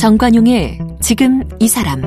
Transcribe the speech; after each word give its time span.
정관용의 0.00 0.78
지금 1.00 1.42
이 1.58 1.68
사람 1.68 2.00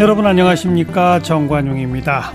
여러분 0.00 0.26
안녕하십니까 0.26 1.22
정관용입니다. 1.22 2.32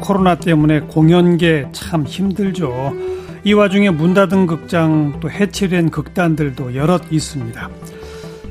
코로나 0.00 0.34
때문에 0.34 0.80
공연계 0.80 1.68
참 1.70 2.02
힘들죠. 2.04 2.92
이 3.44 3.52
와중에 3.52 3.90
문 3.90 4.12
닫은 4.12 4.48
극장 4.48 5.20
또 5.20 5.30
해체된 5.30 5.90
극단들도 5.90 6.74
여럿 6.74 7.12
있습니다. 7.12 7.70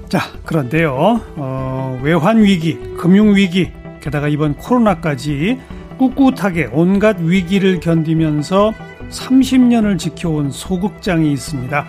자 0.08 0.20
그런데요 0.46 1.20
어, 1.36 2.00
외환 2.02 2.42
위기, 2.42 2.80
금융 2.96 3.36
위기, 3.36 3.74
게다가 4.00 4.30
이번 4.30 4.56
코로나까지 4.56 5.60
꿋꿋하게 6.02 6.70
온갖 6.74 7.20
위기를 7.20 7.80
견디면서 7.80 8.74
30년을 9.12 10.00
지켜온 10.00 10.50
소극장이 10.50 11.32
있습니다. 11.32 11.86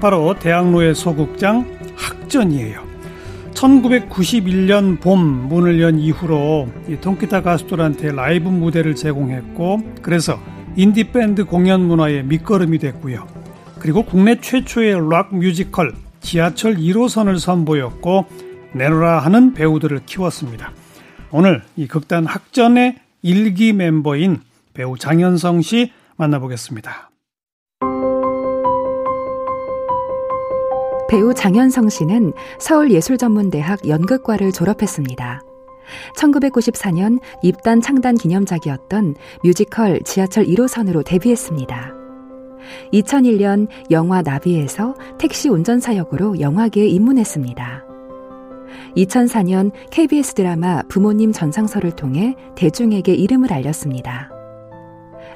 바로 0.00 0.38
대학로의 0.38 0.94
소극장 0.94 1.66
학전이에요. 1.96 2.86
1991년 3.54 5.00
봄 5.00 5.18
문을 5.48 5.80
연 5.80 5.98
이후로 5.98 6.68
통기타 7.00 7.42
가수들한테 7.42 8.12
라이브 8.12 8.48
무대를 8.48 8.94
제공했고 8.94 9.94
그래서 10.00 10.38
인디밴드 10.76 11.46
공연 11.46 11.80
문화의 11.88 12.22
밑거름이 12.24 12.78
됐고요. 12.78 13.26
그리고 13.80 14.04
국내 14.04 14.40
최초의 14.40 15.10
락 15.10 15.34
뮤지컬 15.34 15.92
지하철 16.20 16.76
1호선을 16.76 17.40
선보였고 17.40 18.26
내노라 18.74 19.20
하는 19.20 19.54
배우들을 19.54 20.02
키웠습니다. 20.06 20.70
오늘 21.32 21.62
이 21.76 21.88
극단 21.88 22.26
학전의 22.26 23.05
일기 23.26 23.72
멤버인 23.72 24.40
배우 24.72 24.96
장현성 24.96 25.60
씨 25.60 25.90
만나보겠습니다. 26.16 27.10
배우 31.08 31.34
장현성 31.34 31.88
씨는 31.88 32.32
서울예술전문대학 32.60 33.88
연극과를 33.88 34.52
졸업했습니다. 34.52 35.40
1994년 36.16 37.18
입단 37.42 37.80
창단 37.80 38.14
기념작이었던 38.14 39.16
뮤지컬 39.42 40.00
지하철 40.04 40.44
1호선으로 40.44 41.04
데뷔했습니다. 41.04 41.94
2001년 42.92 43.66
영화 43.90 44.22
나비에서 44.22 44.94
택시 45.18 45.48
운전사 45.48 45.96
역으로 45.96 46.38
영화계에 46.38 46.86
입문했습니다. 46.86 47.85
2004년 48.96 49.72
KBS 49.90 50.34
드라마 50.34 50.82
부모님 50.88 51.32
전상서를 51.32 51.92
통해 51.92 52.34
대중에게 52.54 53.14
이름을 53.14 53.52
알렸습니다. 53.52 54.30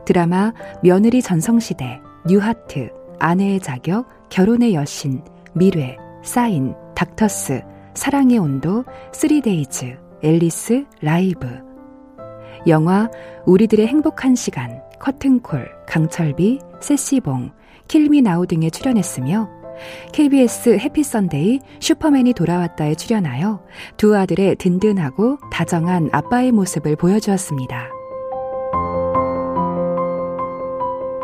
드라마 0.05 0.53
며느리 0.83 1.23
전성시대, 1.23 2.01
뉴하트, 2.27 2.91
아내의 3.19 3.61
자격, 3.61 4.07
결혼의 4.31 4.75
여신, 4.75 5.23
미래, 5.53 5.97
사인, 6.23 6.75
닥터스, 6.95 7.63
사랑의 7.95 8.39
온도, 8.39 8.85
쓰리데이즈, 9.13 9.99
앨리스, 10.23 10.85
라이브. 11.01 11.49
영화 12.67 13.09
우리들의 13.47 13.87
행복한 13.87 14.35
시간, 14.35 14.83
커튼콜, 14.99 15.71
강철비, 15.87 16.61
세시봉, 16.81 17.53
킬미 17.89 18.23
나우 18.23 18.47
등에 18.47 18.71
출연했으며 18.71 19.60
KBS 20.13 20.79
해피선데이 20.79 21.61
슈퍼맨이 21.81 22.35
돌아왔다에 22.35 22.95
출연하여 22.95 23.65
두 23.97 24.17
아들의 24.17 24.57
든든하고 24.57 25.39
다정한 25.53 26.09
아빠의 26.13 26.53
모습을 26.53 26.97
보여주었습니다. 26.97 27.89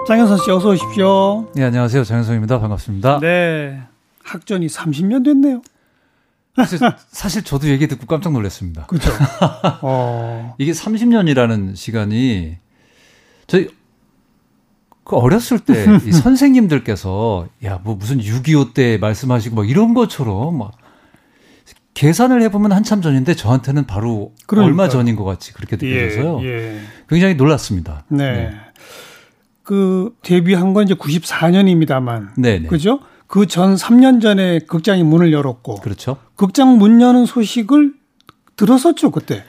장현선 0.07 0.39
씨 0.39 0.51
어서 0.53 0.71
오십시오. 0.71 1.51
네, 1.55 1.65
안녕하세요. 1.65 2.05
장현성입니다. 2.05 2.61
반갑습니다. 2.61 3.19
네. 3.21 3.83
학전이 4.23 4.69
30년 4.69 5.25
됐네요. 5.25 5.63
사실, 6.55 6.79
사실 7.11 7.43
저도 7.43 7.69
얘기 7.69 7.87
듣고 7.89 8.07
깜짝 8.07 8.33
놀랐습니다. 8.33 8.87
그렇죠. 8.87 9.11
어. 9.83 10.55
이게 10.59 10.73
30년이라는 10.73 11.75
시간이 11.77 12.57
저희 13.47 13.69
그 15.07 15.17
어렸을 15.17 15.61
때 15.61 15.73
이 16.05 16.13
선생님들께서 16.13 17.47
야 17.65 17.81
뭐 17.85 17.95
무슨 17.95 18.19
6.25 18.19 18.75
때 18.75 18.99
말씀하시고 18.99 19.55
막 19.55 19.69
이런 19.71 19.95
것처럼 19.95 20.59
막 20.59 20.73
계산을 21.95 22.43
해보면 22.43 22.73
한참 22.73 23.01
전인데 23.01 23.35
저한테는 23.35 23.87
바로 23.87 24.33
그러니까요. 24.47 24.69
얼마 24.71 24.89
전인 24.91 25.15
것 25.17 25.25
같이 25.25 25.53
그렇게 25.55 25.77
느껴져서요. 25.77 26.41
예, 26.43 26.49
예. 26.77 26.81
굉장히 27.09 27.35
놀랐습니다. 27.37 28.05
네. 28.09 28.33
네. 28.33 28.51
그 29.63 30.13
데뷔한 30.23 30.75
건 30.75 30.85
이제 30.85 30.95
94년입니다만. 30.95 32.31
네. 32.37 32.63
그죠? 32.63 33.01
그 33.29 33.47
전 33.47 33.75
3년 33.77 34.21
전에 34.21 34.59
극장이 34.61 35.03
문을 35.05 35.33
열었고. 35.33 35.77
그렇죠. 35.77 36.17
극장 36.37 36.79
문 36.79 37.01
여는 37.01 37.27
소식을 37.27 37.95
들었었죠, 38.57 39.11
그때. 39.11 39.45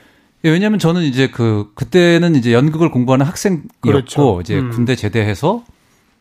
예, 0.45 0.49
왜냐하면 0.49 0.79
저는 0.79 1.03
이제 1.03 1.27
그 1.27 1.71
그때는 1.75 2.35
이제 2.35 2.53
연극을 2.53 2.91
공부하는 2.91 3.25
학생이었고 3.25 3.69
그렇죠. 3.81 4.41
이제 4.41 4.59
음. 4.59 4.71
군대 4.71 4.95
제대해서 4.95 5.63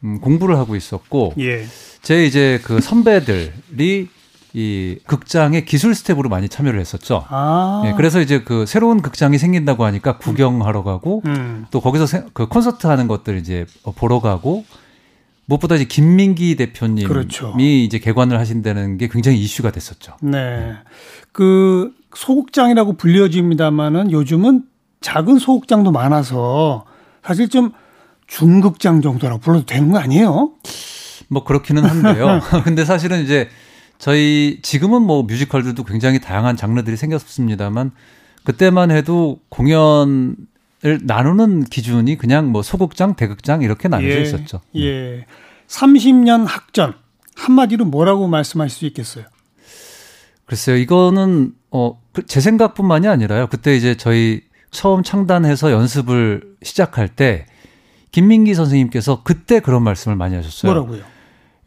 음, 0.05 0.21
공부를 0.21 0.57
하고 0.57 0.77
있었고 0.77 1.35
예. 1.39 1.65
제 2.03 2.25
이제 2.25 2.61
그 2.65 2.81
선배들이 2.81 4.09
이 4.55 4.99
극장의 5.07 5.67
기술 5.67 5.95
스태프로 5.95 6.31
많이 6.31 6.49
참여를 6.49 6.81
했었죠. 6.81 7.27
아. 7.29 7.83
예, 7.85 7.93
그래서 7.95 8.23
이제 8.23 8.43
그 8.43 8.65
새로운 8.65 9.03
극장이 9.03 9.37
생긴다고 9.37 9.85
하니까 9.85 10.17
구경하러 10.17 10.83
가고 10.83 11.23
음. 11.27 11.67
또 11.71 11.83
거기서 11.83 12.07
세, 12.07 12.25
그 12.33 12.47
콘서트 12.47 12.87
하는 12.87 13.07
것들 13.07 13.37
이제 13.37 13.67
보러 13.97 14.21
가고 14.21 14.65
무엇보다 15.45 15.75
이제 15.75 15.85
김민기 15.85 16.57
대표님이 16.57 17.07
그렇죠. 17.07 17.55
이제 17.59 17.99
개관을 17.99 18.39
하신다는 18.39 18.97
게 18.97 19.09
굉장히 19.09 19.39
이슈가 19.39 19.71
됐었죠. 19.73 20.15
네. 20.23 20.73
그 21.33 21.93
소극장이라고 22.17 22.95
불려집니다만은 22.95 24.11
요즘은 24.11 24.65
작은 25.01 25.39
소극장도 25.39 25.93
많아서 25.93 26.87
사실 27.23 27.49
좀 27.49 27.73
중극장 28.27 29.03
정도라고 29.03 29.41
불러도 29.41 29.67
되는 29.67 29.93
거 29.93 29.99
아니에요? 29.99 30.53
뭐 31.29 31.45
그렇기는 31.45 31.85
한데요. 31.85 32.41
근데 32.65 32.85
사실은 32.85 33.23
이제 33.23 33.49
저희 33.99 34.61
지금은 34.63 35.03
뭐 35.03 35.23
뮤지컬들도 35.25 35.85
굉장히 35.85 36.21
다양한 36.21 36.57
장르들이 36.57 36.97
생겼습니다만 36.97 37.93
그때만 38.45 38.91
해도 38.91 39.41
공연을 39.51 40.37
나누는 41.03 41.65
기준이 41.65 42.17
그냥 42.17 42.51
뭐 42.51 42.63
소극장, 42.63 43.15
대극장 43.15 43.63
이렇게 43.63 43.89
나눠져 43.89 44.17
예, 44.17 44.23
있었죠. 44.23 44.61
예. 44.77 45.27
30년 45.69 46.47
학전 46.47 46.95
한마디로 47.35 47.85
뭐라고 47.85 48.27
말씀하실 48.29 48.79
수 48.79 48.87
있겠어요? 48.87 49.25
글쎄요, 50.47 50.77
이거는 50.77 51.53
어, 51.71 52.01
그 52.17 52.23
제 52.27 52.41
생각뿐만이 52.41 53.07
아니라요. 53.07 53.47
그때 53.49 53.77
이제 53.77 53.95
저희 53.95 54.41
처음 54.71 55.03
창단해서 55.03 55.71
연습을 55.71 56.57
시작할 56.63 57.09
때 57.09 57.45
김민기 58.11 58.55
선생님께서 58.55 59.23
그때 59.23 59.61
그런 59.61 59.83
말씀을 59.83 60.17
많이 60.17 60.35
하셨어요. 60.35 60.73
뭐라고요? 60.73 61.03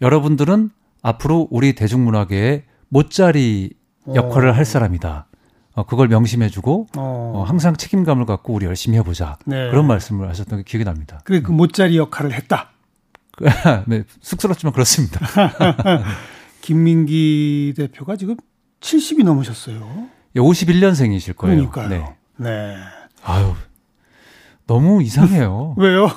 여러분들은 0.01 0.71
앞으로 1.03 1.47
우리 1.51 1.73
대중문화계에 1.73 2.63
못자리 2.87 3.73
역할을 4.15 4.49
어. 4.49 4.53
할 4.53 4.65
사람이다. 4.65 5.27
어, 5.75 5.83
그걸 5.85 6.07
명심해주고 6.07 6.87
어. 6.97 7.31
어, 7.35 7.43
항상 7.43 7.75
책임감을 7.75 8.25
갖고 8.25 8.53
우리 8.53 8.65
열심히 8.65 8.97
해보자. 8.97 9.37
네. 9.45 9.69
그런 9.69 9.85
말씀을 9.85 10.29
하셨던 10.29 10.59
게 10.59 10.63
기억이 10.63 10.83
납니다. 10.83 11.21
그래 11.25 11.41
그 11.43 11.51
못자리 11.51 11.95
역할을 11.95 12.33
했다. 12.33 12.71
네, 13.85 14.03
쑥스럽지만 14.19 14.73
그렇습니다. 14.73 15.19
김민기 16.61 17.75
대표가 17.77 18.15
지금 18.15 18.35
70이 18.81 19.23
넘으셨어요. 19.23 20.18
51년생이실 20.35 21.35
거예요. 21.35 21.69
그러니까요. 21.69 22.15
네. 22.37 22.49
네. 22.49 22.75
아유, 23.23 23.53
너무 24.67 25.01
이상해요. 25.03 25.75
왜요? 25.79 26.09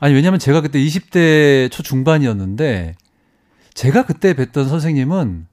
아니, 0.00 0.14
왜냐면 0.14 0.38
제가 0.38 0.60
그때 0.60 0.78
20대 0.78 1.70
초중반이었는데, 1.70 2.94
제가 3.72 4.04
그때 4.04 4.34
뵀던 4.34 4.68
선생님은 4.68 5.46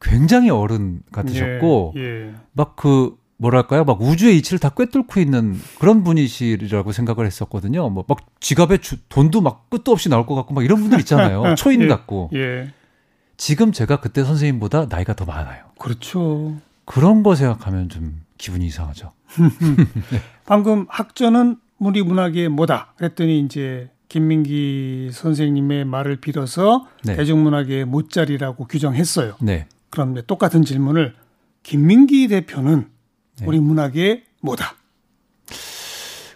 굉장히 0.00 0.50
어른 0.50 1.02
같으셨고, 1.12 1.94
예, 1.96 2.00
예. 2.28 2.34
막그 2.52 3.16
뭐랄까요, 3.36 3.84
막 3.84 4.00
우주의 4.02 4.36
이치를 4.38 4.58
다 4.58 4.68
꿰뚫고 4.70 5.18
있는 5.20 5.58
그런 5.78 6.02
분이시라고 6.04 6.92
생각을 6.92 7.26
했었거든요. 7.26 7.88
뭐 7.90 8.04
막 8.06 8.18
지갑에 8.40 8.78
주, 8.78 8.96
돈도 9.08 9.40
막 9.40 9.68
끝도 9.70 9.92
없이 9.92 10.08
나올 10.08 10.26
것 10.26 10.34
같고 10.34 10.52
막 10.54 10.64
이런 10.64 10.80
분들 10.80 10.98
있잖아요. 11.00 11.54
초인 11.56 11.82
예, 11.82 11.86
같고. 11.86 12.30
예. 12.34 12.70
지금 13.36 13.72
제가 13.72 14.00
그때 14.00 14.24
선생님보다 14.24 14.86
나이가 14.90 15.14
더 15.14 15.24
많아요. 15.24 15.64
그렇죠. 15.78 16.54
그런 16.90 17.22
거 17.22 17.36
생각하면 17.36 17.88
좀 17.88 18.20
기분이 18.36 18.66
이상하죠. 18.66 19.12
네. 20.10 20.20
방금 20.44 20.86
학전은 20.88 21.56
우리 21.78 22.02
문학의 22.02 22.48
뭐다 22.48 22.94
그랬더니 22.96 23.38
이제 23.38 23.88
김민기 24.08 25.10
선생님의 25.12 25.84
말을 25.84 26.16
빌어서 26.16 26.88
네. 27.04 27.14
대중문학의 27.14 27.84
못자리라고 27.84 28.66
규정했어요. 28.66 29.36
네. 29.40 29.68
그런데 29.88 30.22
똑같은 30.22 30.64
질문을 30.64 31.14
김민기 31.62 32.26
대표는 32.26 32.88
네. 33.38 33.46
우리 33.46 33.60
문학의 33.60 34.24
뭐다? 34.40 34.74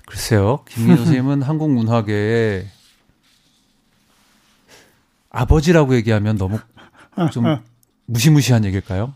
글쎄요. 0.06 0.65
김민희 0.69 0.99
선생님은 0.99 1.43
한국 1.43 1.73
문화계의 1.73 2.69
아버지라고 5.31 5.97
얘기하면 5.97 6.39
너무 6.39 6.61
좀 7.33 7.45
무시무시한 8.06 8.65
얘기일까요? 8.65 9.15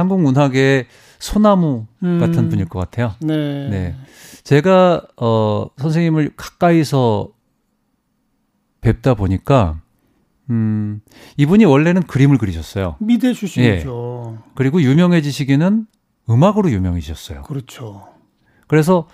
한국 0.00 0.22
문학의 0.22 0.86
소나무 1.18 1.86
같은 2.00 2.38
음. 2.38 2.48
분일 2.48 2.64
것 2.64 2.78
같아요. 2.78 3.14
네. 3.20 3.68
네. 3.68 3.96
제가 4.42 5.02
어 5.18 5.66
선생님을 5.76 6.32
가까이서 6.36 7.28
뵙다 8.80 9.12
보니까 9.12 9.82
음 10.48 11.02
이분이 11.36 11.66
원래는 11.66 12.04
그림을 12.04 12.38
그리셨어요. 12.38 12.96
미대 12.98 13.34
출신이죠. 13.34 14.38
예. 14.38 14.50
그리고 14.54 14.80
유명해지시기는 14.80 15.86
음악으로 16.30 16.70
유명해지셨어요. 16.70 17.42
그렇죠. 17.42 18.08
그래서 18.66 19.06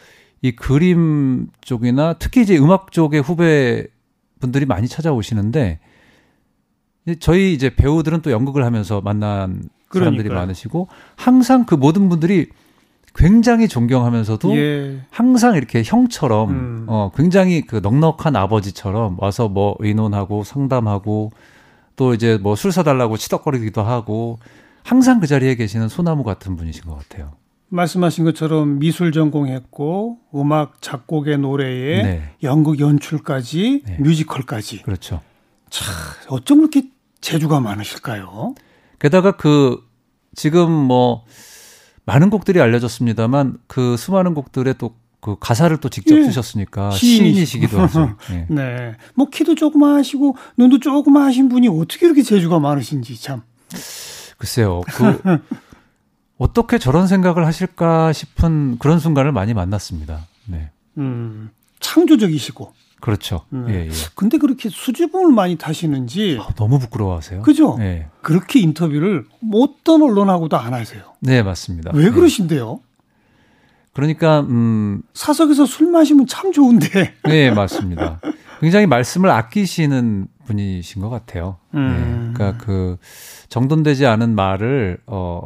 이 0.43 0.53
그림 0.53 1.49
쪽이나 1.63 2.15
특히 2.21 2.43
이제 2.43 2.57
음악 2.57 2.93
쪽의 2.93 3.23
후배 3.23 3.89
분들이 4.39 4.67
많이 4.67 4.87
찾아오시는데 4.87 5.81
저희 7.19 7.53
이제 7.53 7.75
배우들은 7.75 8.23
또 8.23 8.31
연극을 8.31 8.65
하면서 8.65 9.01
만난 9.01 9.69
사람들이 9.93 10.25
그러니까요. 10.25 10.41
많으시고 10.47 10.89
항상 11.17 11.65
그 11.67 11.75
모든 11.75 12.09
분들이 12.09 12.49
굉장히 13.15 13.67
존경하면서도 13.69 14.57
예. 14.57 15.01
항상 15.11 15.55
이렇게 15.57 15.83
형처럼 15.85 16.51
음. 16.51 16.87
어 16.89 17.11
굉장히 17.17 17.63
그 17.63 17.77
넉넉한 17.77 18.37
아버지처럼 18.37 19.17
와서 19.19 19.49
뭐 19.49 19.75
의논하고 19.79 20.45
상담하고 20.45 21.33
또 21.97 22.13
이제 22.13 22.37
뭐 22.37 22.55
술 22.57 22.73
사달라고 22.73 23.17
치덕거리기도 23.17 23.83
하고 23.83 24.39
항상 24.85 25.19
그 25.21 25.27
자리에 25.27 25.55
계시는 25.55 25.89
소나무 25.89 26.25
같은 26.25 26.57
분이신 26.57 26.83
것 26.85 26.99
같아요. 26.99 27.33
말씀하신 27.69 28.25
것처럼 28.27 28.79
미술 28.79 29.11
전공했고 29.13 30.19
음악 30.35 30.81
작곡의 30.83 31.39
노래에 31.39 32.03
네. 32.03 32.23
연극 32.43 32.79
연출까지 32.79 33.83
네. 33.87 33.97
뮤지컬까지 33.99 34.83
그렇죠. 34.83 35.21
참 35.71 35.87
어쩜 36.29 36.59
그렇게 36.59 36.91
재주가 37.21 37.59
많으실까요? 37.61 38.55
게다가 38.99 39.33
그 39.33 39.79
지금 40.35 40.71
뭐 40.71 41.25
많은 42.05 42.31
곡들이 42.31 42.61
알려졌습니다만 42.61 43.59
그 43.67 43.97
수많은 43.97 44.35
곡들의 44.35 44.75
또 44.79 45.07
그 45.27 45.37
가사를 45.41 45.77
또 45.79 45.89
직접 45.89 46.17
예. 46.17 46.23
쓰셨으니까 46.23 46.93
시인이시기도 46.93 47.81
하죠. 47.81 48.17
예. 48.31 48.47
네. 48.49 48.95
뭐 49.17 49.29
키도 49.29 49.57
조그마하시고 49.57 50.37
눈도 50.57 50.79
조그마하신 50.79 51.49
분이 51.49 51.67
어떻게 51.67 52.07
이렇게 52.07 52.23
재주가 52.23 52.61
많으신지 52.61 53.21
참. 53.21 53.43
글쎄요. 54.39 54.83
그 54.87 55.41
어떻게 56.39 56.79
저런 56.79 57.09
생각을 57.09 57.45
하실까 57.45 58.13
싶은 58.13 58.79
그런 58.79 59.01
순간을 59.01 59.33
많이 59.33 59.53
만났습니다. 59.53 60.29
네. 60.45 60.71
음. 60.99 61.51
창조적이시고 61.81 62.73
그렇죠. 63.01 63.43
네. 63.51 63.65
예, 63.69 63.87
예. 63.87 63.91
근데 64.15 64.39
그렇게 64.39 64.69
수줍음을 64.69 65.33
많이 65.33 65.57
타시는지 65.57 66.39
아, 66.41 66.49
너무 66.55 66.79
부끄러워하세요. 66.79 67.43
그죠? 67.43 67.77
예. 67.81 68.09
그렇게 68.23 68.61
인터뷰를 68.61 69.27
어떤 69.53 70.03
언론하고도 70.03 70.57
안 70.57 70.75
하세요. 70.75 71.03
네, 71.21 71.43
맞습니다. 71.43 71.93
왜 71.95 72.07
예. 72.07 72.11
그러신데요? 72.11 72.81
그러니까 73.93 74.41
음 74.41 75.03
사석에서 75.15 75.67
술 75.67 75.91
마시면 75.91 76.27
참 76.27 76.53
좋은데. 76.53 77.15
네, 77.25 77.51
맞습니다. 77.51 78.21
굉장히 78.61 78.87
말씀을 78.87 79.31
아끼시는 79.31 80.29
분이신 80.47 81.03
것 81.03 81.09
같아요. 81.09 81.59
음. 81.75 82.33
네, 82.33 82.35
그러니까 82.35 82.65
그 82.65 82.99
정돈되지 83.49 84.07
않은 84.07 84.35
말을 84.35 84.99
어 85.07 85.43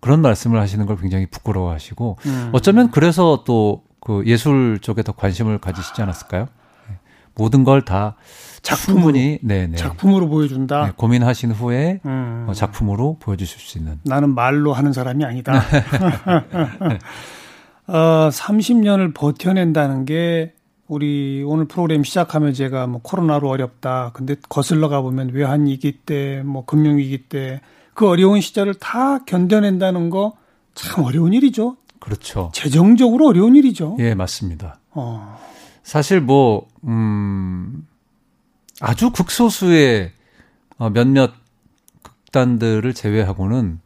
그런 0.00 0.20
말씀을 0.22 0.60
하시는 0.60 0.84
걸 0.86 0.96
굉장히 0.96 1.26
부끄러워하시고 1.26 2.18
음. 2.26 2.50
어쩌면 2.52 2.90
그래서 2.90 3.42
또 3.44 3.82
그 4.00 4.22
예술 4.26 4.78
쪽에 4.80 5.02
더 5.02 5.12
관심을 5.12 5.58
가지시지 5.58 6.00
않았을까요? 6.02 6.48
네. 6.88 6.96
모든 7.34 7.64
걸 7.64 7.82
다 7.84 8.16
작품으로, 8.62 9.12
네네. 9.12 9.66
네. 9.68 9.76
작품으로 9.76 10.28
보여준다. 10.28 10.86
네, 10.86 10.92
고민하신 10.96 11.52
후에 11.52 12.00
음. 12.04 12.46
어, 12.48 12.52
작품으로 12.52 13.16
보여주실 13.20 13.60
수 13.60 13.78
있는. 13.78 14.00
나는 14.04 14.34
말로 14.34 14.72
하는 14.72 14.92
사람이 14.92 15.24
아니다. 15.24 15.62
어, 17.86 18.28
30년을 18.30 19.14
버텨낸다는 19.14 20.04
게 20.04 20.54
우리 20.86 21.42
오늘 21.46 21.66
프로그램 21.66 22.02
시작하면 22.04 22.52
제가 22.52 22.86
뭐 22.86 23.00
코로나로 23.02 23.48
어렵다. 23.48 24.10
근데 24.14 24.34
거슬러 24.48 24.88
가 24.88 25.00
보면 25.02 25.30
외환위기 25.32 26.00
때, 26.04 26.42
뭐 26.44 26.64
금융위기 26.64 27.24
때 27.28 27.60
그 27.94 28.06
어려운 28.08 28.40
시절을 28.40 28.74
다 28.74 29.24
견뎌낸다는 29.24 30.10
거 30.10 30.34
참 30.74 31.02
어려운 31.02 31.32
일이죠. 31.32 31.76
그렇죠. 32.00 32.50
재정적으로 32.54 33.26
어려운 33.28 33.56
일이죠. 33.56 33.96
예, 34.00 34.14
맞습니다. 34.14 34.80
어. 34.90 35.38
사실 35.82 36.20
뭐, 36.20 36.66
음, 36.84 37.86
아주 38.80 39.10
극소수의 39.10 40.12
어, 40.78 40.90
몇몇 40.90 41.32
극단들을 42.02 42.92
제외하고는 42.94 43.80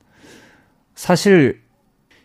사실 0.95 1.61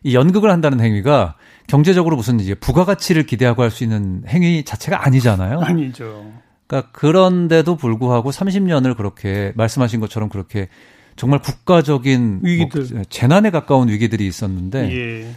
이 0.04 0.13
연극을 0.16 0.51
한다는 0.51 0.80
행위가 0.80 1.36
경제적으로 1.68 2.16
무슨 2.16 2.39
이제 2.39 2.54
부가가치를 2.56 3.25
기대하고 3.25 3.62
할 3.63 3.72
수 3.72 3.84
있는 3.84 4.24
행위 4.28 4.63
자체가 4.63 5.06
아니잖아요. 5.06 5.60
아니죠. 5.62 6.31
그러니까 6.68 6.92
그런데도 6.92 7.75
불구하고 7.78 8.31
30년을 8.31 8.95
그렇게 8.98 9.54
말씀하신 9.56 10.00
것처럼 10.00 10.30
그렇게 10.30 10.68
정말 11.16 11.39
국가적인 11.42 12.39
뭐 12.42 12.50
위기들 12.50 12.88
뭐 12.94 13.04
재난에 13.10 13.50
가까운 13.50 13.89
위기들이 13.89 14.28
있었는데 14.28 14.92
예. 14.92 15.31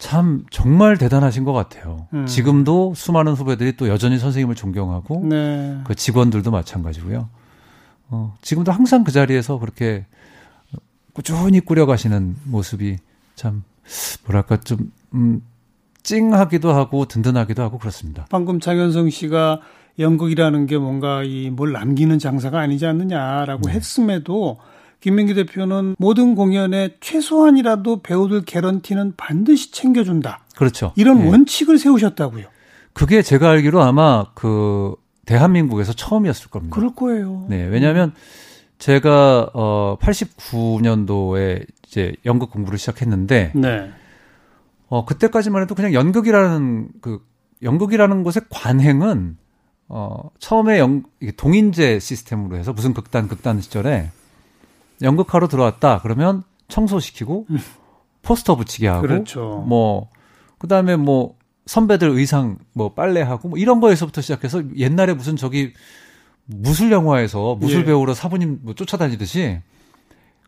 참 0.00 0.44
정말 0.50 0.96
대단하신 0.96 1.44
것 1.44 1.52
같아요. 1.52 2.08
음. 2.14 2.26
지금도 2.26 2.94
수많은 2.96 3.34
후배들이 3.34 3.76
또 3.76 3.86
여전히 3.88 4.18
선생님을 4.18 4.54
존경하고 4.56 5.24
네. 5.26 5.78
그 5.84 5.94
직원들도 5.94 6.50
마찬가지고요. 6.50 7.28
어, 8.08 8.36
지금도 8.42 8.72
항상 8.72 9.04
그 9.04 9.12
자리에서 9.12 9.58
그렇게 9.58 10.06
꾸준히 11.12 11.60
꾸려가시는 11.60 12.36
모습이 12.44 12.96
참 13.36 13.62
뭐랄까 14.24 14.56
좀 14.58 14.90
음, 15.14 15.42
찡하기도 16.02 16.72
하고 16.72 17.04
든든하기도 17.04 17.62
하고 17.62 17.78
그렇습니다. 17.78 18.26
방금 18.30 18.58
장현성 18.58 19.10
씨가 19.10 19.60
연극이라는 19.98 20.66
게 20.66 20.78
뭔가 20.78 21.22
이 21.22 21.50
뭘 21.50 21.72
남기는 21.72 22.18
장사가 22.18 22.58
아니지 22.58 22.86
않느냐라고 22.86 23.68
네. 23.68 23.72
했음에도 23.74 24.58
김민기 25.00 25.34
대표는 25.34 25.96
모든 25.98 26.34
공연에 26.34 26.96
최소한이라도 27.00 28.02
배우들 28.02 28.42
개런티는 28.42 29.14
반드시 29.16 29.72
챙겨준다. 29.72 30.44
그렇죠. 30.56 30.92
이런 30.96 31.20
예. 31.22 31.28
원칙을 31.28 31.78
세우셨다고요. 31.78 32.46
그게 32.92 33.22
제가 33.22 33.50
알기로 33.50 33.80
아마 33.80 34.26
그 34.34 34.94
대한민국에서 35.24 35.92
처음이었을 35.92 36.50
겁니다. 36.50 36.74
그럴 36.74 36.94
거예요. 36.94 37.46
네, 37.48 37.64
왜냐하면 37.64 38.12
제가 38.78 39.50
어 39.54 39.96
89년도에 40.00 41.66
이제 41.86 42.14
연극 42.26 42.50
공부를 42.50 42.78
시작했는데, 42.78 43.52
네. 43.54 43.90
어 44.88 45.04
그때까지만 45.04 45.62
해도 45.62 45.74
그냥 45.74 45.94
연극이라는 45.94 46.88
그 47.00 47.20
연극이라는 47.62 48.22
곳의 48.22 48.42
관행은 48.50 49.36
어 49.88 50.30
처음에 50.38 50.78
연 50.78 51.04
동인제 51.36 52.00
시스템으로 52.00 52.56
해서 52.56 52.72
무슨 52.72 52.92
극단 52.92 53.28
극단 53.28 53.60
시절에 53.60 54.10
연극하러 55.02 55.48
들어왔다 55.48 56.00
그러면 56.02 56.42
청소시키고 56.68 57.46
음. 57.50 57.58
포스터 58.22 58.56
붙이게 58.56 58.88
하고 58.88 59.02
그렇죠. 59.02 59.64
뭐 59.66 60.08
그다음에 60.58 60.96
뭐 60.96 61.36
선배들 61.66 62.08
의상 62.10 62.58
뭐 62.72 62.92
빨래하고 62.92 63.48
뭐 63.48 63.58
이런 63.58 63.80
거에서부터 63.80 64.20
시작해서 64.20 64.62
옛날에 64.76 65.14
무슨 65.14 65.36
저기 65.36 65.72
무술 66.44 66.90
영화에서 66.90 67.54
무술 67.54 67.82
예. 67.82 67.84
배우로 67.86 68.14
사부님 68.14 68.60
뭐 68.62 68.74
쫓아다니듯이 68.74 69.60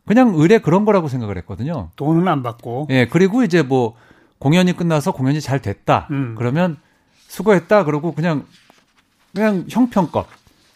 그냥 0.05 0.33
의뢰 0.35 0.59
그런 0.59 0.85
거라고 0.85 1.09
생각을 1.09 1.39
했거든요. 1.39 1.91
돈은 1.97 2.27
안 2.27 2.43
받고. 2.43 2.89
예, 2.91 3.07
그리고 3.07 3.45
이제 3.45 3.63
뭐 3.63 3.95
공연이 4.39 4.73
끝나서 4.73 5.13
공연이 5.13 5.41
잘 5.41 5.63
됐다. 5.63 6.09
음. 6.11 6.35
그러면 6.37 6.77
수고했다. 7.29 7.85
그러고 7.85 8.13
그냥 8.13 8.45
그냥 9.33 9.65
형평껏 9.71 10.27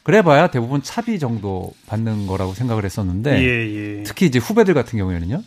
그래봐야 0.07 0.47
대부분 0.47 0.85
차비 0.85 1.19
정도 1.19 1.73
받는 1.89 2.29
거라고 2.29 2.55
생각을 2.55 2.85
했었는데 2.85 3.43
예, 3.43 3.99
예. 3.99 4.03
특히 4.05 4.27
이제 4.27 4.39
후배들 4.39 4.73
같은 4.73 5.01
경우에는요. 5.01 5.43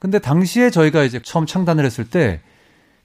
근데 0.00 0.18
당시에 0.18 0.70
저희가 0.70 1.04
이제 1.04 1.20
처음 1.22 1.46
창단을 1.46 1.84
했을 1.84 2.04
때 2.04 2.40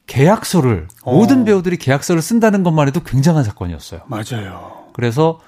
계약서를 0.08 0.88
어. 1.04 1.14
모든 1.16 1.46
배우들이 1.46 1.78
계약서를 1.78 2.20
쓴다는 2.24 2.64
것만 2.64 2.88
해도 2.88 3.04
굉장한 3.04 3.44
사건이었어요. 3.44 4.02
맞아요. 4.08 4.88
그래서 4.94 5.40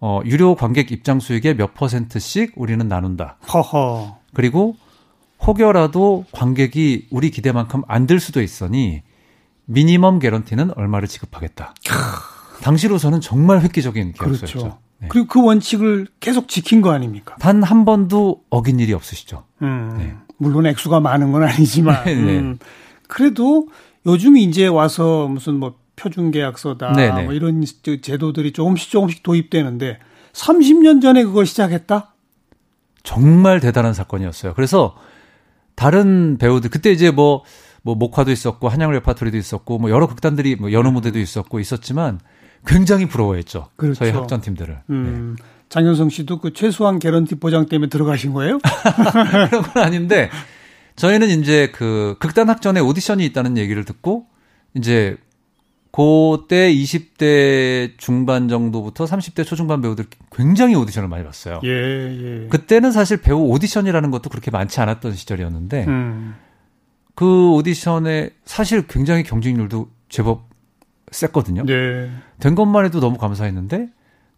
어 0.00 0.22
유료 0.24 0.54
관객 0.54 0.90
입장 0.90 1.20
수익의 1.20 1.58
몇 1.58 1.74
퍼센트씩 1.74 2.54
우리는 2.56 2.88
나눈다. 2.88 3.36
허허. 3.52 4.20
그리고 4.32 4.76
혹여라도 5.44 6.24
관객이 6.32 7.08
우리 7.10 7.30
기대만큼 7.30 7.82
안 7.88 8.06
들 8.06 8.20
수도 8.20 8.40
있으니 8.40 9.02
미니멈 9.66 10.18
개런티는 10.18 10.70
얼마를 10.78 11.08
지급하겠다. 11.08 11.74
당시로서는 12.62 13.20
정말 13.20 13.60
획기적인 13.60 14.12
계약서였죠. 14.12 14.58
그렇죠. 14.58 14.78
네. 14.98 15.08
그리고 15.10 15.26
그 15.26 15.42
원칙을 15.44 16.06
계속 16.20 16.48
지킨 16.48 16.80
거 16.80 16.92
아닙니까? 16.92 17.34
단 17.40 17.62
한 17.62 17.84
번도 17.84 18.42
어긴 18.50 18.78
일이 18.80 18.92
없으시죠. 18.92 19.44
음, 19.62 19.94
네. 19.98 20.14
물론 20.38 20.66
액수가 20.66 21.00
많은 21.00 21.32
건 21.32 21.42
아니지만 21.44 22.04
네, 22.06 22.14
네. 22.14 22.38
음, 22.38 22.58
그래도 23.08 23.68
요즘 24.06 24.36
이제 24.36 24.66
와서 24.66 25.28
무슨 25.28 25.54
뭐 25.56 25.74
표준계약서다 25.96 26.92
네네. 26.94 27.24
뭐 27.24 27.32
이런 27.34 27.62
제도들이 28.00 28.52
조금씩 28.52 28.90
조금씩 28.90 29.22
도입되는데 29.22 29.98
30년 30.32 31.02
전에 31.02 31.22
그걸 31.24 31.46
시작했다? 31.46 32.14
정말 33.02 33.60
대단한 33.60 33.92
사건이었어요. 33.94 34.54
그래서 34.54 34.96
다른 35.74 36.38
배우들 36.38 36.70
그때 36.70 36.90
이제 36.90 37.10
뭐뭐 37.10 37.42
뭐 37.82 37.94
목화도 37.94 38.30
있었고 38.30 38.68
한양 38.68 38.90
레파토리도 38.92 39.36
있었고 39.36 39.78
뭐 39.78 39.90
여러 39.90 40.06
극단들이 40.06 40.56
뭐 40.56 40.72
연호 40.72 40.90
무대도 40.90 41.18
있었고 41.18 41.60
있었지만 41.60 42.20
굉장히 42.66 43.06
부러워했죠. 43.06 43.68
그렇죠. 43.76 43.98
저희 43.98 44.10
학전팀들을. 44.10 44.78
음, 44.90 45.36
네. 45.38 45.44
장현성 45.68 46.10
씨도 46.10 46.38
그 46.40 46.52
최소한 46.52 46.98
개런티 46.98 47.36
보장 47.36 47.66
때문에 47.66 47.88
들어가신 47.88 48.32
거예요? 48.32 48.58
그런 49.48 49.62
건 49.62 49.82
아닌데 49.82 50.28
저희는 50.96 51.40
이제 51.40 51.70
그 51.74 52.16
극단 52.20 52.48
학전에 52.48 52.80
오디션이 52.80 53.24
있다는 53.26 53.56
얘기를 53.56 53.84
듣고 53.84 54.26
이제 54.74 55.16
그때 55.92 56.72
20대 56.72 57.92
중반 57.98 58.48
정도부터 58.48 59.04
30대 59.04 59.44
초중반 59.44 59.82
배우들 59.82 60.06
굉장히 60.30 60.74
오디션을 60.74 61.08
많이 61.08 61.22
봤어요. 61.22 61.60
예, 61.64 61.68
예. 61.68 62.48
그때는 62.48 62.92
사실 62.92 63.18
배우 63.18 63.40
오디션이라는 63.48 64.10
것도 64.10 64.30
그렇게 64.30 64.50
많지 64.50 64.80
않았던 64.80 65.14
시절이었는데 65.14 65.84
음. 65.88 66.34
그 67.14 67.50
오디션에 67.52 68.30
사실 68.44 68.86
굉장히 68.86 69.22
경쟁률도 69.22 69.88
제법 70.08 70.48
셌거든요. 71.12 71.64
네. 71.64 72.10
된 72.40 72.54
것만 72.54 72.84
해도 72.84 73.00
너무 73.00 73.18
감사했는데 73.18 73.88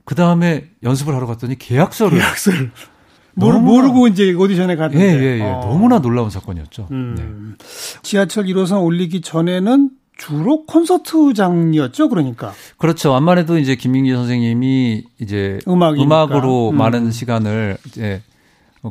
그 0.04 0.14
다음에 0.14 0.68
연습을 0.82 1.14
하러 1.14 1.26
갔더니 1.26 1.58
계약서를 1.58 2.18
계약서를 2.18 2.70
모르, 3.34 3.58
모르고 3.58 4.08
이제 4.08 4.32
오디션에 4.32 4.76
갔는데 4.76 5.04
예, 5.04 5.18
예, 5.18 5.38
예. 5.38 5.42
어. 5.42 5.60
너무나 5.64 5.98
놀라운 6.00 6.30
사건이었죠. 6.30 6.88
음. 6.90 7.14
네. 7.16 7.64
지하철 8.02 8.44
1호선 8.44 8.84
올리기 8.84 9.22
전에는 9.22 9.90
주로 10.16 10.64
콘서트장이었죠, 10.66 12.08
그러니까. 12.08 12.52
그렇죠. 12.78 13.14
암만 13.14 13.38
해도 13.38 13.58
이제 13.58 13.74
김민기 13.74 14.12
선생님이 14.12 15.04
이제 15.20 15.58
음악이니까. 15.66 16.04
음악으로 16.04 16.70
음. 16.70 16.76
많은 16.76 17.10
시간을 17.10 17.78
이제 17.86 18.22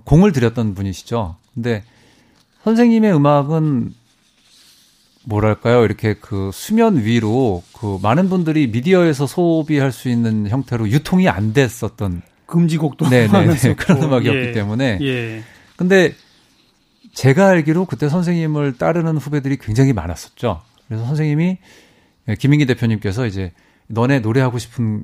공을 0.04 0.34
들였던 0.34 0.76
분이시죠. 0.76 1.38
근데 1.54 1.84
선생님의 2.64 3.16
음악은 3.16 3.94
뭐랄까요? 5.26 5.86
이렇게 5.86 6.16
그 6.16 6.52
수면 6.54 7.04
위로 7.04 7.64
그 7.74 8.00
많은 8.02 8.30
분들이 8.30 8.68
미디어에서 8.68 9.28
소비할 9.28 9.92
수 9.92 10.10
있는 10.10 10.50
형태로 10.50 10.90
유통이 10.90 11.30
안 11.30 11.54
됐었던 11.54 12.22
금지곡도 12.46 13.10
네네 13.10 13.76
그런 13.76 14.04
음악이었기 14.04 14.48
예. 14.48 14.52
때문에. 14.52 15.00
예. 15.02 15.44
근데 15.76 16.14
제가 17.14 17.48
알기로 17.48 17.86
그때 17.86 18.10
선생님을 18.10 18.78
따르는 18.78 19.18
후배들이 19.18 19.58
굉장히 19.58 19.94
많았었죠. 19.94 20.62
그래서 20.88 21.06
선생님이 21.06 21.58
김민기 22.40 22.66
대표님께서 22.66 23.26
이제 23.26 23.52
너네 23.88 24.20
노래하고 24.20 24.58
싶은 24.58 25.04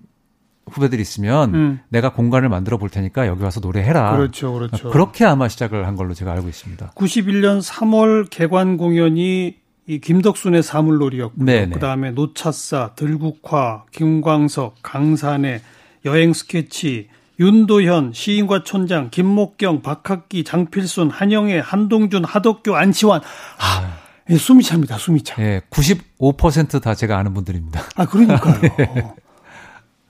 후배들이 0.69 1.01
있으면 1.01 1.55
음. 1.55 1.79
내가 1.89 2.13
공간을 2.13 2.49
만들어 2.49 2.77
볼 2.77 2.89
테니까 2.89 3.27
여기 3.27 3.43
와서 3.43 3.59
노래해라. 3.59 4.15
그렇죠, 4.15 4.53
그렇죠. 4.53 4.89
그렇게 4.91 5.25
아마 5.25 5.47
시작을 5.47 5.87
한 5.87 5.95
걸로 5.95 6.13
제가 6.13 6.31
알고 6.31 6.47
있습니다. 6.47 6.91
91년 6.95 7.61
3월 7.61 8.29
개관 8.29 8.77
공연이 8.77 9.57
이 9.89 9.99
김덕순의 9.99 10.61
사물놀이였고요. 10.61 11.43
네네. 11.43 11.71
그다음에 11.71 12.11
노차사, 12.11 12.91
들국화, 12.95 13.85
김광석, 13.91 14.75
강산의 14.83 15.61
여행 16.05 16.31
스케치, 16.33 17.07
윤도현, 17.39 18.11
시인과 18.13 18.63
촌장, 18.63 19.09
김목경, 19.09 19.81
박학기, 19.81 20.43
장필순, 20.43 21.09
한영애, 21.09 21.57
한동준, 21.57 22.23
하덕규, 22.23 22.75
안치환. 22.75 23.21
아, 23.21 23.97
예, 24.29 24.37
숨이 24.37 24.61
찹니다. 24.61 24.99
숨이 24.99 25.23
차. 25.23 25.41
예, 25.41 25.61
95%다 25.71 26.93
제가 26.93 27.17
아는 27.17 27.33
분들입니다. 27.33 27.81
아, 27.95 28.05
그러니까요. 28.05 28.61
네. 28.77 29.13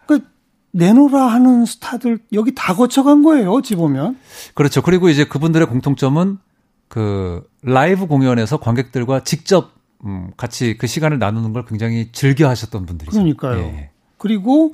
그 0.05 0.19
내노라 0.71 1.27
하는 1.27 1.65
스타들 1.65 2.19
여기 2.33 2.53
다 2.53 2.75
거쳐간 2.75 3.24
거예요. 3.24 3.53
어찌 3.53 3.75
보면. 3.75 4.17
그렇죠. 4.55 4.81
그리고 4.81 5.07
이제 5.07 5.24
그분들의 5.24 5.65
공통점은 5.67 6.38
그 6.89 7.48
라이브 7.62 8.08
공연에서 8.08 8.58
관객들과 8.58 9.24
직접 9.24 9.72
음, 10.05 10.31
같이 10.36 10.77
그 10.77 10.88
시간을 10.88 11.19
나누는 11.19 11.53
걸 11.53 11.65
굉장히 11.65 12.10
즐겨 12.12 12.50
하셨던 12.50 12.86
분들이죠. 12.86 13.12
그러니까요. 13.12 13.60
예. 13.60 13.89
그리고 14.17 14.74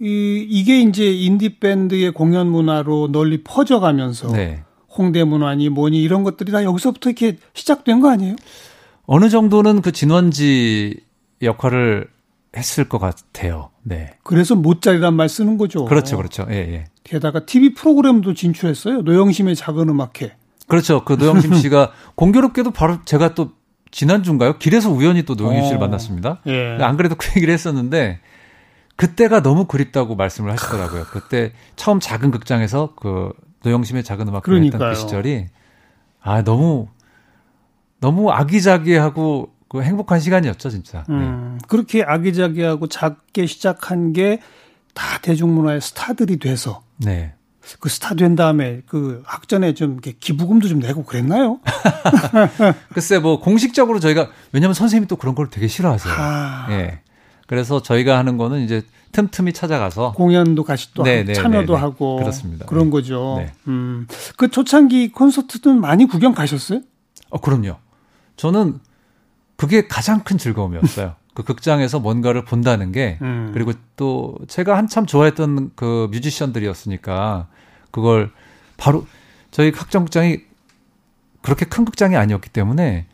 이, 0.00 0.46
이게 0.48 0.80
이제 0.80 1.10
인디 1.10 1.58
밴드의 1.58 2.12
공연 2.12 2.48
문화로 2.48 3.10
널리 3.10 3.42
퍼져가면서 3.42 4.32
네. 4.32 4.62
홍대 4.96 5.24
문화니 5.24 5.68
뭐니 5.68 6.00
이런 6.00 6.22
것들이 6.22 6.52
다 6.52 6.62
여기서부터 6.64 7.10
이렇게 7.10 7.38
시작된 7.54 8.00
거 8.00 8.10
아니에요? 8.10 8.36
어느 9.06 9.28
정도는 9.28 9.80
그 9.80 9.90
진원지 9.90 11.00
역할을 11.42 12.08
했을 12.56 12.88
것 12.88 12.98
같아요. 12.98 13.70
네. 13.82 14.14
그래서 14.22 14.54
못자리란 14.54 15.14
말 15.14 15.28
쓰는 15.28 15.56
거죠. 15.56 15.84
그렇죠, 15.84 16.16
그렇죠. 16.16 16.46
예, 16.50 16.56
예. 16.56 16.84
게다가 17.04 17.46
TV 17.46 17.74
프로그램도 17.74 18.34
진출했어요. 18.34 19.02
노영심의 19.02 19.56
작은 19.56 19.88
음악회. 19.88 20.32
그렇죠. 20.68 21.04
그 21.04 21.14
노영심 21.14 21.54
씨가 21.58 21.92
공교롭게도 22.14 22.70
바로 22.70 22.98
제가 23.04 23.34
또 23.34 23.52
지난주인가요? 23.90 24.58
길에서 24.58 24.90
우연히 24.90 25.24
또 25.24 25.34
노영심 25.34 25.64
씨를 25.64 25.76
어. 25.78 25.80
만났습니다. 25.80 26.40
예. 26.46 26.78
안 26.80 26.96
그래도 26.96 27.14
그 27.16 27.28
얘기를 27.36 27.52
했었는데 27.52 28.20
그때가 28.96 29.42
너무 29.42 29.64
그립다고 29.66 30.14
말씀을 30.14 30.52
하시더라고요. 30.52 31.04
그때 31.10 31.52
처음 31.76 32.00
작은 32.00 32.30
극장에서 32.30 32.94
그 32.96 33.32
노영심의 33.64 34.04
작은 34.04 34.28
음악회 34.28 34.52
했던 34.52 34.78
그 34.78 34.94
시절이 34.94 35.46
아 36.20 36.42
너무 36.42 36.88
너무 38.00 38.30
아기자기하고 38.30 39.50
그 39.68 39.82
행복한 39.82 40.20
시간이었죠, 40.20 40.70
진짜. 40.70 41.04
네. 41.08 41.14
음, 41.14 41.58
그렇게 41.68 42.02
아기자기하고 42.02 42.86
작게 42.86 43.46
시작한 43.46 44.12
게 44.12 44.40
다 44.98 45.18
대중문화의 45.22 45.80
스타들이 45.80 46.38
돼서 46.38 46.82
네. 46.96 47.32
그 47.80 47.88
스타 47.88 48.14
된 48.14 48.34
다음에 48.34 48.82
그 48.86 49.22
학전에 49.26 49.74
좀 49.74 49.92
이렇게 49.92 50.12
기부금도 50.12 50.68
좀 50.68 50.78
내고 50.78 51.04
그랬나요? 51.04 51.60
글쎄 52.94 53.18
뭐 53.18 53.40
공식적으로 53.40 54.00
저희가 54.00 54.30
왜냐면 54.52 54.74
선생님이 54.74 55.06
또 55.08 55.16
그런 55.16 55.34
걸 55.34 55.50
되게 55.50 55.68
싫어하세요. 55.68 56.14
아. 56.16 56.66
예. 56.70 57.00
그래서 57.46 57.82
저희가 57.82 58.18
하는 58.18 58.36
거는 58.36 58.60
이제 58.60 58.82
틈틈이 59.12 59.52
찾아가서 59.52 60.12
공연도 60.12 60.64
같이 60.64 60.92
또 60.94 61.02
네, 61.02 61.24
네, 61.24 61.32
참여도 61.32 61.72
네, 61.72 61.72
네. 61.72 61.80
하고 61.80 62.16
그렇습니다. 62.16 62.66
그런 62.66 62.84
네. 62.86 62.90
거죠. 62.90 63.36
네. 63.38 63.52
음. 63.68 64.06
그 64.36 64.48
초창기 64.48 65.12
콘서트는 65.12 65.80
많이 65.80 66.06
구경 66.06 66.34
가셨어요? 66.34 66.80
어, 67.30 67.40
그럼요. 67.40 67.76
저는 68.36 68.78
그게 69.56 69.88
가장 69.88 70.20
큰 70.20 70.38
즐거움이었어요. 70.38 71.14
그 71.34 71.42
극장에서 71.42 72.00
뭔가를 72.00 72.44
본다는 72.44 72.92
게 72.92 73.18
음. 73.22 73.50
그리고 73.54 73.72
또 73.96 74.36
제가 74.48 74.76
한참 74.76 75.06
좋아했던 75.06 75.72
그 75.76 76.08
뮤지션들이었으니까 76.10 77.46
그걸 77.90 78.30
바로 78.76 79.06
저희 79.50 79.70
학정극장이 79.74 80.40
그렇게 81.42 81.64
큰 81.64 81.84
극장이 81.84 82.16
아니었기 82.16 82.50
때문에 82.50 83.06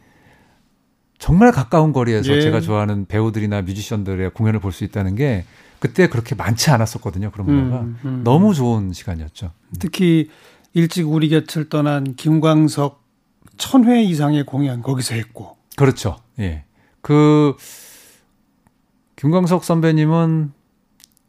정말 1.18 1.52
가까운 1.52 1.92
거리에서 1.92 2.32
예. 2.36 2.40
제가 2.40 2.60
좋아하는 2.60 3.06
배우들이나 3.06 3.62
뮤지션들의 3.62 4.30
공연을 4.30 4.60
볼 4.60 4.72
수 4.72 4.84
있다는 4.84 5.14
게 5.14 5.44
그때 5.78 6.08
그렇게 6.08 6.34
많지 6.34 6.70
않았었거든요. 6.70 7.30
그런 7.30 7.46
문화가 7.46 7.82
음, 7.82 7.98
음. 8.04 8.20
너무 8.24 8.54
좋은 8.54 8.92
시간이었죠. 8.92 9.52
특히 9.78 10.30
일찍 10.72 11.08
우리 11.08 11.28
곁을 11.28 11.68
떠난 11.68 12.14
김광석 12.16 13.02
천회 13.58 14.02
이상의 14.02 14.44
공연 14.44 14.82
거기서 14.82 15.14
했고. 15.14 15.56
그렇죠. 15.76 16.16
예. 16.40 16.64
그 17.00 17.54
김광석 19.16 19.62
선배님은 19.64 20.52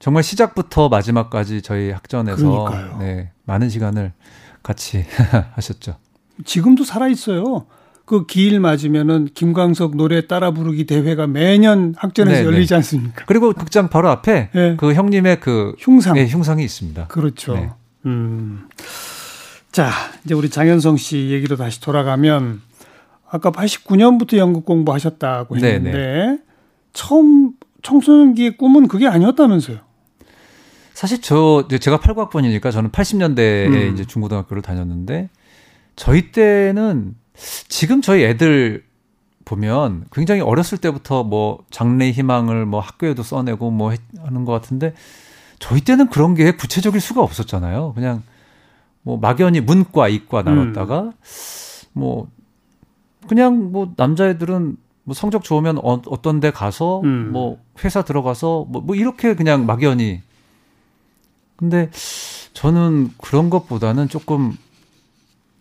정말 0.05 0.21
시작부터 0.21 0.87
마지막까지 0.87 1.63
저희 1.63 1.89
학전에서 1.89 2.99
네, 2.99 3.31
많은 3.45 3.69
시간을 3.69 4.13
같이 4.61 5.03
하셨죠. 5.55 5.95
지금도 6.45 6.83
살아 6.83 7.07
있어요. 7.07 7.65
그 8.05 8.27
기일 8.27 8.59
맞으면은 8.59 9.29
김광석 9.33 9.97
노래 9.97 10.27
따라 10.27 10.51
부르기 10.51 10.85
대회가 10.85 11.25
매년 11.25 11.95
학전에서 11.97 12.43
네네. 12.43 12.45
열리지 12.45 12.75
않습니까? 12.75 13.25
그리고 13.25 13.51
극장 13.53 13.89
바로 13.89 14.09
앞에 14.09 14.51
네. 14.53 14.75
그 14.77 14.93
형님의 14.93 15.39
그 15.39 15.73
흉상, 15.79 16.13
네, 16.13 16.27
흉상이 16.27 16.63
있습니다. 16.63 17.07
그렇죠. 17.07 17.55
네. 17.55 17.71
음. 18.05 18.67
자, 19.71 19.89
이제 20.23 20.35
우리 20.35 20.51
장현성 20.51 20.97
씨 20.97 21.31
얘기로 21.31 21.55
다시 21.55 21.81
돌아가면 21.81 22.61
아까 23.27 23.51
89년부터 23.51 24.37
연극 24.37 24.65
공부하셨다고 24.65 25.55
했는데 25.55 25.91
네네. 25.91 26.37
처음 26.93 27.53
청소년기의 27.81 28.57
꿈은 28.57 28.87
그게 28.87 29.07
아니었다면서요? 29.07 29.84
사실 30.95 31.21
저 31.21 31.67
제가 31.67 31.97
8학번이니까 31.97 32.71
저는 32.71 32.89
80년대에 32.89 33.67
음. 33.67 33.93
이제 33.93 34.05
중고등학교를 34.05 34.61
다녔는데 34.61 35.29
저희 35.97 36.31
때는 36.31 37.15
지금 37.67 38.01
저희 38.01 38.23
애들 38.23 38.85
보면 39.43 40.05
굉장히 40.13 40.39
어렸을 40.39 40.77
때부터 40.77 41.25
뭐 41.25 41.59
장래 41.69 42.09
희망을 42.11 42.65
뭐 42.65 42.79
학교에도 42.79 43.23
써내고 43.23 43.71
뭐 43.71 43.93
하는 44.23 44.45
것 44.45 44.53
같은데 44.53 44.93
저희 45.59 45.81
때는 45.81 46.09
그런 46.09 46.33
게 46.33 46.55
구체적일 46.55 47.01
수가 47.01 47.21
없었잖아요. 47.21 47.91
그냥 47.93 48.23
뭐 49.01 49.17
막연히 49.17 49.59
문과, 49.59 50.07
이과 50.07 50.43
나눴다가 50.43 51.01
음. 51.01 51.11
뭐 51.91 52.29
그냥 53.27 53.73
뭐 53.73 53.91
남자애들은 53.97 54.77
뭐 55.03 55.13
성적 55.13 55.43
좋으면 55.43 55.77
어, 55.79 56.01
어떤 56.07 56.39
데 56.39 56.51
가서 56.51 57.01
음. 57.01 57.33
뭐 57.33 57.59
회사 57.83 58.01
들어가서 58.01 58.65
뭐, 58.69 58.81
뭐 58.81 58.95
이렇게 58.95 59.35
그냥 59.35 59.65
막연히 59.65 60.21
근데 61.55 61.89
저는 62.53 63.11
그런 63.21 63.49
것보다는 63.49 64.09
조금 64.09 64.57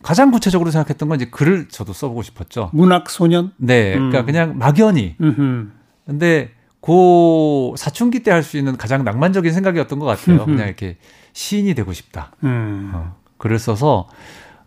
가장 0.02 0.30
구체적으로 0.30 0.70
생각했던 0.70 1.08
건 1.08 1.16
이제 1.16 1.30
글을 1.30 1.68
저도 1.68 1.92
써보고 1.92 2.22
싶었죠. 2.22 2.70
문학 2.72 3.08
소년? 3.10 3.52
네, 3.56 3.94
그러니까 3.94 4.20
음. 4.20 4.26
그냥 4.26 4.58
막연히. 4.58 5.16
음흠. 5.20 5.70
근데 6.06 6.50
고 6.80 7.74
사춘기 7.78 8.22
때 8.22 8.30
할 8.30 8.42
수 8.42 8.58
있는 8.58 8.76
가장 8.76 9.04
낭만적인 9.04 9.52
생각이었던 9.52 9.98
것 9.98 10.04
같아요. 10.04 10.44
그냥 10.44 10.66
이렇게 10.66 10.98
시인이 11.32 11.74
되고 11.74 11.92
싶다. 11.94 12.32
음. 12.44 12.90
어, 12.94 13.16
글을 13.38 13.58
써서 13.58 14.08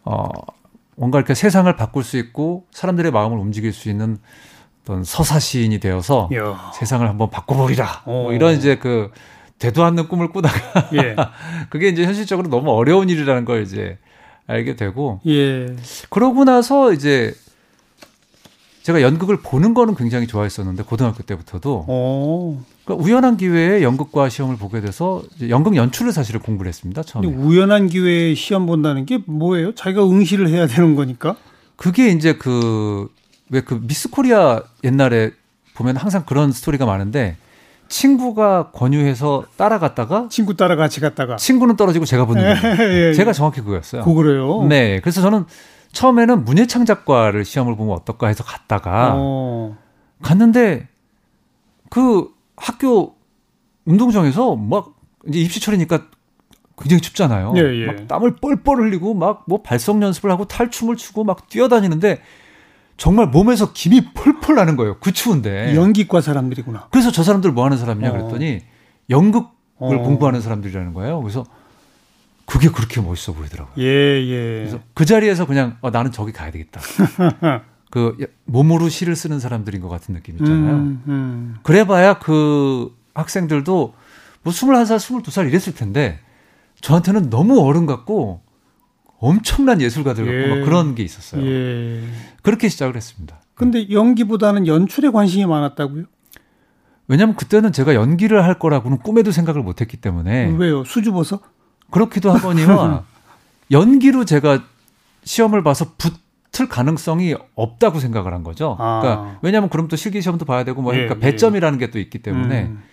어 0.03 0.27
뭔가 0.95 1.19
이렇게 1.19 1.35
세상을 1.35 1.73
바꿀 1.75 2.03
수 2.03 2.17
있고 2.17 2.65
사람들의 2.71 3.11
마음을 3.11 3.37
움직일 3.37 3.71
수 3.73 3.89
있는 3.89 4.17
어떤 4.81 5.03
서사 5.03 5.37
시인이 5.39 5.79
되어서 5.79 6.29
야. 6.33 6.71
세상을 6.73 7.07
한번 7.07 7.29
바꿔보리라. 7.29 8.03
뭐 8.05 8.33
이런 8.33 8.55
이제 8.55 8.77
그 8.79 9.11
되도 9.59 9.83
않는 9.83 10.07
꿈을 10.07 10.29
꾸다가 10.29 10.89
예. 10.93 11.15
그게 11.69 11.89
이제 11.89 12.03
현실적으로 12.03 12.49
너무 12.49 12.71
어려운 12.71 13.09
일이라는 13.09 13.45
걸 13.45 13.63
이제 13.63 13.97
알게 14.45 14.75
되고 14.75 15.19
예. 15.27 15.75
그러고 16.09 16.43
나서 16.45 16.93
이제 16.93 17.33
제가 18.83 19.01
연극을 19.01 19.37
보는 19.41 19.73
거는 19.73 19.95
굉장히 19.95 20.27
좋아했었는데 20.27 20.83
고등학교 20.83 21.21
때부터도 21.23 21.85
어. 21.89 22.63
그러니까 22.85 23.05
우연한 23.05 23.35
기회에 23.35 23.83
연극과 23.83 24.29
시험을 24.29 24.55
보게 24.55 24.79
돼서 24.79 25.21
연극 25.49 25.75
연출을 25.75 26.13
사실을 26.13 26.39
공부를 26.39 26.69
했습니다. 26.69 27.03
처음에. 27.03 27.27
우연한 27.27 27.87
기회에 27.87 28.33
시험 28.33 28.65
본다는 28.65 29.05
게 29.05 29.19
뭐예요? 29.25 29.75
자기가 29.75 30.09
응시를 30.09 30.47
해야 30.47 30.67
되는 30.67 30.95
거니까? 30.95 31.35
그게 31.75 32.07
이제 32.09 32.37
그 32.37 33.09
왜그 33.49 33.81
미스 33.85 34.09
코리아 34.09 34.61
옛날에 34.85 35.31
보면 35.73 35.97
항상 35.97 36.23
그런 36.25 36.53
스토리가 36.53 36.85
많은데 36.85 37.35
친구가 37.89 38.71
권유해서 38.71 39.45
따라갔다가 39.57 40.27
친구 40.29 40.55
따라 40.55 40.75
같이 40.75 40.99
갔다가 40.99 41.35
친구는 41.37 41.75
떨어지고 41.75 42.05
제가 42.05 42.25
붙는 42.25 42.43
거예요. 42.61 42.75
예, 42.89 43.07
예. 43.09 43.13
제가 43.13 43.33
정확히 43.33 43.61
그거였어요. 43.61 44.03
그래요? 44.03 44.63
네. 44.63 44.99
그래서 44.99 45.21
저는 45.21 45.45
처음에는 45.91 46.45
문예창작과를 46.45 47.45
시험을 47.45 47.75
보면 47.75 47.95
어떨까 47.95 48.27
해서 48.27 48.43
갔다가 48.43 49.13
어. 49.15 49.77
갔는데 50.21 50.87
그 51.89 52.29
학교 52.55 53.15
운동장에서 53.85 54.55
막 54.55 54.93
이제 55.27 55.39
입시철이니까 55.39 56.07
굉장히 56.79 57.01
춥잖아요. 57.01 57.53
예, 57.57 57.61
예. 57.81 57.85
막 57.87 58.07
땀을 58.07 58.35
뻘뻘 58.35 58.79
흘리고 58.79 59.13
막 59.13 59.43
뭐 59.47 59.61
발성 59.61 60.01
연습을 60.03 60.29
하고 60.29 60.45
탈춤을 60.45 60.97
추고 60.97 61.23
막 61.23 61.47
뛰어다니는데 61.49 62.21
정말 62.97 63.27
몸에서 63.27 63.71
김이 63.73 64.13
펄펄 64.13 64.55
나는 64.55 64.75
거예요. 64.75 64.97
그 64.99 65.11
추운데. 65.11 65.75
연기과 65.75 66.21
사람들이구나. 66.21 66.87
그래서 66.91 67.11
저 67.11 67.23
사람들 67.23 67.51
뭐 67.51 67.63
하는 67.65 67.77
사람이냐 67.77 68.11
그랬더니 68.11 68.61
연극을 69.09 69.49
어. 69.77 69.87
공부하는 70.01 70.41
사람들이라는 70.41 70.93
거예요. 70.93 71.21
그래서 71.21 71.45
그게 72.45 72.69
그렇게 72.69 72.99
멋있어 73.01 73.33
보이더라고요. 73.33 73.75
예, 73.77 73.83
예. 73.83 74.57
그래서 74.59 74.79
그 74.93 75.05
자리에서 75.05 75.45
그냥 75.45 75.77
어, 75.81 75.91
나는 75.91 76.11
저기 76.11 76.31
가야 76.31 76.49
되겠다. 76.49 76.81
그 77.91 78.17
몸으로 78.45 78.89
시를 78.89 79.15
쓰는 79.15 79.39
사람들인 79.39 79.81
것 79.81 79.89
같은 79.89 80.13
느낌 80.15 80.35
있잖아요. 80.37 80.75
음, 80.75 81.03
음. 81.07 81.55
그래봐야 81.63 82.19
그 82.19 82.95
학생들도 83.13 83.93
뭐 84.43 84.53
21살, 84.53 84.97
22살 85.23 85.47
이랬을 85.47 85.75
텐데 85.75 86.19
저한테는 86.81 87.29
너무 87.29 87.59
어른 87.61 87.85
같고 87.85 88.41
엄청난 89.19 89.81
예술가들 89.81 90.25
같고 90.25 90.39
예. 90.39 90.47
막 90.59 90.65
그런 90.65 90.95
게 90.95 91.03
있었어요. 91.03 91.43
예. 91.45 92.03
그렇게 92.43 92.69
시작을 92.69 92.95
했습니다. 92.95 93.41
근데 93.55 93.89
연기보다는 93.89 94.67
연출에 94.67 95.09
관심이 95.09 95.45
많았다고요? 95.45 96.03
왜냐면 97.07 97.35
그때는 97.35 97.71
제가 97.71 97.95
연기를 97.95 98.43
할 98.43 98.59
거라고는 98.59 98.99
꿈에도 98.99 99.31
생각을 99.31 99.63
못 99.63 99.81
했기 99.81 99.97
때문에. 99.97 100.53
왜요? 100.57 100.83
수줍어서? 100.83 101.39
그렇기도 101.89 102.31
하거니와 102.33 103.03
연기로 103.71 104.25
제가 104.25 104.63
시험을 105.23 105.63
봐서 105.63 105.93
붙을 105.97 106.67
가능성이 106.69 107.35
없다고 107.55 107.99
생각을 107.99 108.33
한 108.33 108.43
거죠. 108.43 108.75
아. 108.79 108.99
그러니까 109.01 109.39
왜냐하면 109.41 109.69
그럼 109.69 109.87
또 109.87 109.95
실기 109.95 110.21
시험도 110.21 110.45
봐야 110.45 110.63
되고 110.63 110.81
뭐 110.81 110.91
그러니까 110.91 111.15
예, 111.15 111.19
배점이라는 111.19 111.79
게 111.79 111.87
또 111.91 111.97
있기 111.99 112.19
때문에. 112.19 112.63
음. 112.65 112.83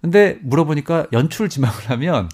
근데 0.00 0.38
물어보니까 0.42 1.06
연출 1.12 1.48
지망을 1.48 1.90
하면 1.90 2.28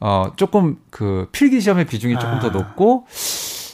어, 0.00 0.32
조금 0.36 0.78
그 0.90 1.28
필기 1.32 1.60
시험의 1.60 1.86
비중이 1.86 2.14
조금 2.14 2.36
아. 2.36 2.40
더 2.40 2.50
높고 2.50 3.06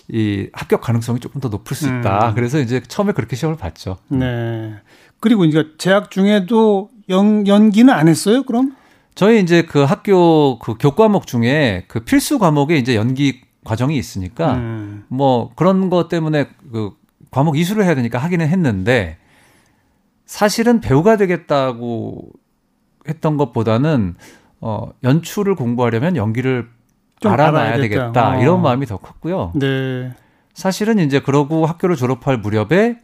이 0.08 0.48
합격 0.52 0.80
가능성이 0.80 1.20
조금 1.20 1.40
더 1.40 1.48
높을 1.48 1.76
수 1.76 1.86
있다. 1.86 2.30
음. 2.30 2.34
그래서 2.34 2.58
이제 2.60 2.80
처음에 2.86 3.12
그렇게 3.12 3.36
시험을 3.36 3.56
봤죠. 3.56 3.98
네. 4.08 4.74
그리고 5.20 5.44
이제 5.44 5.66
재학 5.78 6.10
중에도 6.10 6.90
연, 7.08 7.46
연기는 7.46 7.92
안 7.92 8.08
했어요, 8.08 8.42
그럼? 8.44 8.74
저희 9.14 9.40
이제 9.40 9.62
그 9.62 9.82
학교 9.82 10.58
그 10.58 10.74
교과목 10.78 11.26
중에 11.26 11.84
그 11.88 12.00
필수 12.00 12.38
과목에 12.38 12.76
이제 12.76 12.96
연기 12.96 13.42
과정이 13.64 13.96
있으니까 13.96 14.54
음. 14.54 15.04
뭐 15.08 15.52
그런 15.54 15.90
것 15.90 16.08
때문에 16.08 16.48
그 16.72 16.92
과목 17.30 17.56
이수를 17.56 17.84
해야 17.84 17.94
되니까 17.94 18.18
하기는 18.18 18.46
했는데 18.46 19.18
사실은 20.26 20.80
배우가 20.80 21.16
되겠다고 21.16 22.30
했던 23.08 23.36
것보다는 23.36 24.16
어, 24.62 24.92
연출을 25.02 25.56
공부하려면 25.56 26.16
연기를 26.16 26.70
알아놔야 27.22 27.78
되겠다. 27.78 28.30
어. 28.30 28.40
이런 28.40 28.62
마음이 28.62 28.86
더 28.86 28.96
컸고요. 28.96 29.52
네. 29.56 30.14
사실은 30.54 30.98
이제 31.00 31.20
그러고 31.20 31.66
학교를 31.66 31.96
졸업할 31.96 32.38
무렵에 32.38 32.98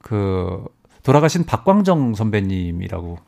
그 0.00 0.64
돌아가신 1.02 1.44
박광정 1.46 2.14
선배님이라고 2.14 3.18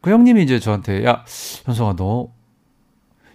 그 0.00 0.10
형님이 0.10 0.44
이제 0.44 0.60
저한테 0.60 1.04
야 1.04 1.24
현성아 1.64 1.96
너 1.96 2.28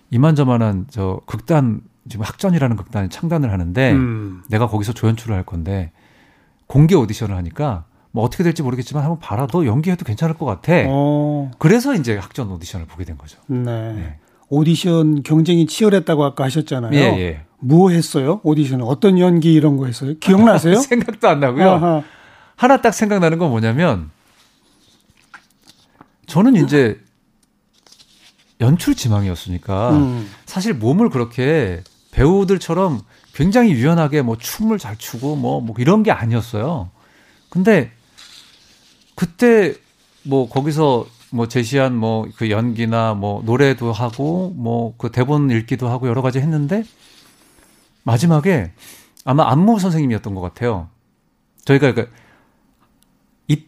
이만저만한 0.09 0.87
저 0.89 1.19
극단 1.25 1.81
지금 2.07 2.25
학전이라는 2.25 2.77
극단 2.77 3.09
창단을 3.09 3.51
하는데 3.51 3.91
음. 3.91 4.43
내가 4.49 4.67
거기서 4.67 4.93
조연출을 4.93 5.35
할 5.35 5.43
건데 5.43 5.91
공개 6.67 6.95
오디션을 6.95 7.35
하니까 7.35 7.85
뭐 8.13 8.23
어떻게 8.23 8.43
될지 8.43 8.61
모르겠지만 8.61 9.03
한번 9.03 9.19
봐라. 9.19 9.47
너 9.47 9.65
연기해도 9.65 10.05
괜찮을 10.05 10.37
것 10.37 10.45
같아. 10.45 10.71
어. 10.87 11.49
그래서 11.57 11.95
이제 11.95 12.15
학전 12.15 12.49
오디션을 12.51 12.85
보게 12.85 13.05
된 13.05 13.17
거죠. 13.17 13.39
네. 13.47 13.93
네. 13.93 14.15
오디션 14.49 15.23
경쟁이 15.23 15.65
치열했다고 15.65 16.23
아까 16.23 16.43
하셨잖아요. 16.43 16.93
예, 16.93 16.99
예. 16.99 17.41
뭐 17.57 17.89
했어요? 17.89 18.39
오디션 18.43 18.83
어떤 18.83 19.17
연기 19.17 19.51
이런 19.53 19.77
거 19.77 19.87
했어요? 19.87 20.13
기억나세요? 20.19 20.75
생각도 20.79 21.27
안 21.27 21.39
나고요. 21.39 21.69
아하. 21.71 22.03
하나 22.55 22.81
딱 22.81 22.93
생각나는 22.93 23.39
건 23.39 23.49
뭐냐면 23.49 24.11
저는 26.27 26.55
이제 26.55 26.99
연출 28.61 28.93
지망이었으니까 28.93 29.91
음. 29.97 30.29
사실 30.45 30.75
몸을 30.75 31.09
그렇게 31.09 31.81
배우들처럼 32.11 33.01
굉장히 33.33 33.71
유연하게 33.71 34.21
뭐 34.21 34.37
춤을 34.37 34.77
잘 34.77 34.97
추고 34.97 35.35
뭐, 35.35 35.61
뭐 35.61 35.75
이런 35.79 36.03
게 36.03 36.11
아니었어요. 36.11 36.91
근데 37.49 37.91
그때 39.15 39.75
뭐 40.23 40.47
거기서 40.49 41.05
뭐 41.31 41.47
제시한 41.47 41.95
뭐 41.95 42.25
그 42.37 42.49
연기나 42.49 43.13
뭐 43.13 43.41
노래도 43.45 43.91
하고 43.91 44.53
뭐 44.55 44.95
그 44.97 45.11
대본 45.11 45.49
읽기도 45.51 45.89
하고 45.89 46.07
여러 46.07 46.21
가지 46.21 46.39
했는데 46.39 46.83
마지막에 48.03 48.71
아마 49.25 49.49
안무 49.49 49.79
선생님이었던 49.79 50.35
것 50.35 50.41
같아요. 50.41 50.89
저희가 51.65 51.93
그, 51.93 52.09
이, 53.47 53.63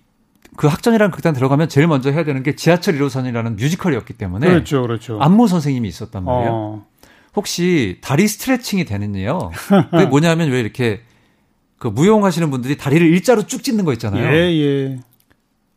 그 0.57 0.67
학전이라는 0.67 1.11
극단 1.11 1.33
들어가면 1.33 1.69
제일 1.69 1.87
먼저 1.87 2.11
해야 2.11 2.23
되는 2.25 2.43
게 2.43 2.55
지하철 2.55 2.95
1호선이라는 2.99 3.55
뮤지컬이었기 3.57 4.13
때문에 4.13 4.47
그렇죠, 4.47 4.81
그렇죠. 4.81 5.17
안무 5.21 5.47
선생님이 5.47 5.87
있었단 5.87 6.23
말이에요. 6.25 6.49
어. 6.51 6.85
혹시 7.35 7.99
다리 8.01 8.27
스트레칭이 8.27 8.83
되는지요? 8.85 9.51
그게 9.91 10.05
뭐냐면 10.07 10.49
왜 10.51 10.59
이렇게 10.59 11.01
그 11.77 11.87
무용하시는 11.87 12.49
분들이 12.51 12.77
다리를 12.77 13.05
일자로 13.07 13.47
쭉 13.47 13.63
찢는 13.63 13.85
거 13.85 13.93
있잖아요. 13.93 14.25
예, 14.33 14.51
예. 14.51 14.99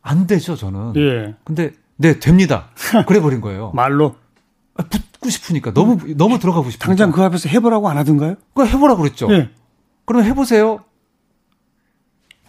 안 0.01 0.27
되죠, 0.27 0.55
저는. 0.55 0.93
예. 0.95 1.35
근데 1.43 1.71
네, 1.97 2.19
됩니다. 2.19 2.69
그래 3.07 3.19
버린 3.19 3.41
거예요. 3.41 3.71
말로 3.73 4.15
아, 4.75 4.83
붙고 4.83 5.29
싶으니까 5.29 5.73
너무 5.73 5.97
너무 6.15 6.39
들어가고 6.39 6.69
싶으니까. 6.69 6.85
당장 6.85 7.11
그 7.11 7.21
앞에서 7.21 7.49
해 7.49 7.59
보라고 7.59 7.89
안 7.89 7.97
하던가요? 7.97 8.35
그 8.53 8.65
해보라고 8.65 9.01
그랬죠. 9.01 9.31
예. 9.33 9.49
그럼 10.05 10.23
해 10.23 10.33
보세요. 10.33 10.83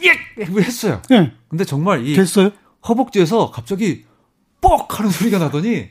예! 0.04 0.12
했어요. 0.38 1.02
예. 1.10 1.32
근데 1.48 1.64
정말 1.64 2.06
이 2.06 2.14
됐어요? 2.14 2.50
허벅지에서 2.88 3.50
갑자기 3.50 4.06
뻑 4.60 4.98
하는 4.98 5.10
소리가 5.10 5.38
나더니 5.38 5.88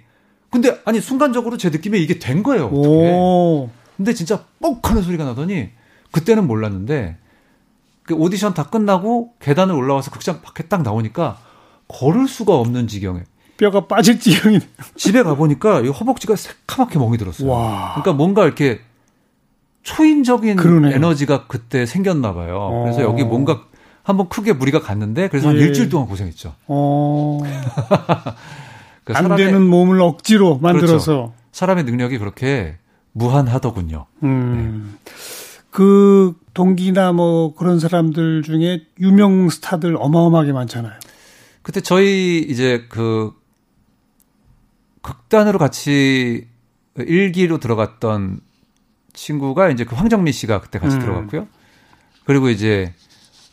근데 0.49 0.79
아니 0.85 0.99
순간적으로 0.99 1.57
제 1.57 1.69
느낌에 1.69 1.97
이게 1.99 2.17
된 2.17 2.41
거예요. 2.41 2.67
어떻게. 2.67 3.73
근데 3.97 4.13
진짜 4.13 4.45
뻑 4.59 4.89
하는 4.89 5.01
소리가 5.03 5.25
나더니 5.25 5.69
그때는 6.11 6.47
몰랐는데 6.47 7.17
그 8.03 8.15
오디션 8.15 8.53
다 8.55 8.63
끝나고 8.63 9.33
계단을 9.39 9.75
올라와서 9.75 10.09
극장 10.09 10.41
밖에 10.41 10.63
딱 10.63 10.81
나오니까 10.81 11.37
걸을 11.89 12.27
수가 12.27 12.55
없는 12.55 12.87
지경에 12.87 13.21
뼈가 13.57 13.87
빠질 13.87 14.19
지경이 14.19 14.59
집에 14.95 15.21
가 15.21 15.35
보니까 15.35 15.81
이 15.81 15.89
허벅지가 15.89 16.37
새카맣게 16.37 16.97
멍이 16.97 17.17
들었어요. 17.17 17.49
와. 17.49 17.89
그러니까 17.95 18.13
뭔가 18.13 18.45
이렇게 18.45 18.79
초인적인 19.83 20.55
그러네요. 20.55 20.95
에너지가 20.95 21.47
그때 21.47 21.85
생겼나 21.85 22.33
봐요. 22.33 22.57
어. 22.57 22.83
그래서 22.83 23.01
여기 23.01 23.23
뭔가 23.23 23.63
한번 24.03 24.29
크게 24.29 24.53
무리가 24.53 24.79
갔는데 24.79 25.27
그래서 25.27 25.49
한 25.49 25.57
예. 25.57 25.61
일주일 25.61 25.89
동안 25.89 26.07
고생했죠. 26.07 26.53
어. 26.67 27.39
그러니까 29.03 29.33
안 29.33 29.35
되는 29.35 29.67
몸을 29.67 30.01
억지로 30.01 30.57
만들어서 30.59 31.11
그렇죠. 31.11 31.33
사람의 31.51 31.83
능력이 31.83 32.17
그렇게 32.17 32.77
무한하더군요. 33.11 34.05
음. 34.23 34.97
네. 35.03 35.11
그 35.71 36.33
동기나 36.53 37.11
뭐 37.11 37.53
그런 37.55 37.79
사람들 37.79 38.43
중에 38.43 38.83
유명 38.99 39.49
스타들 39.49 39.95
어마어마하게 39.99 40.53
많잖아요. 40.53 40.93
그때 41.61 41.81
저희 41.81 42.39
이제 42.39 42.85
그 42.89 43.31
극단으로 45.01 45.59
같이 45.59 46.47
일기로 46.97 47.59
들어갔던 47.59 48.41
친구가 49.13 49.69
이제 49.69 49.83
그 49.85 49.95
황정민 49.95 50.33
씨가 50.33 50.61
그때 50.61 50.79
같이 50.79 50.95
음. 50.95 50.99
들어갔고요. 51.01 51.47
그리고 52.25 52.49
이제 52.49 52.93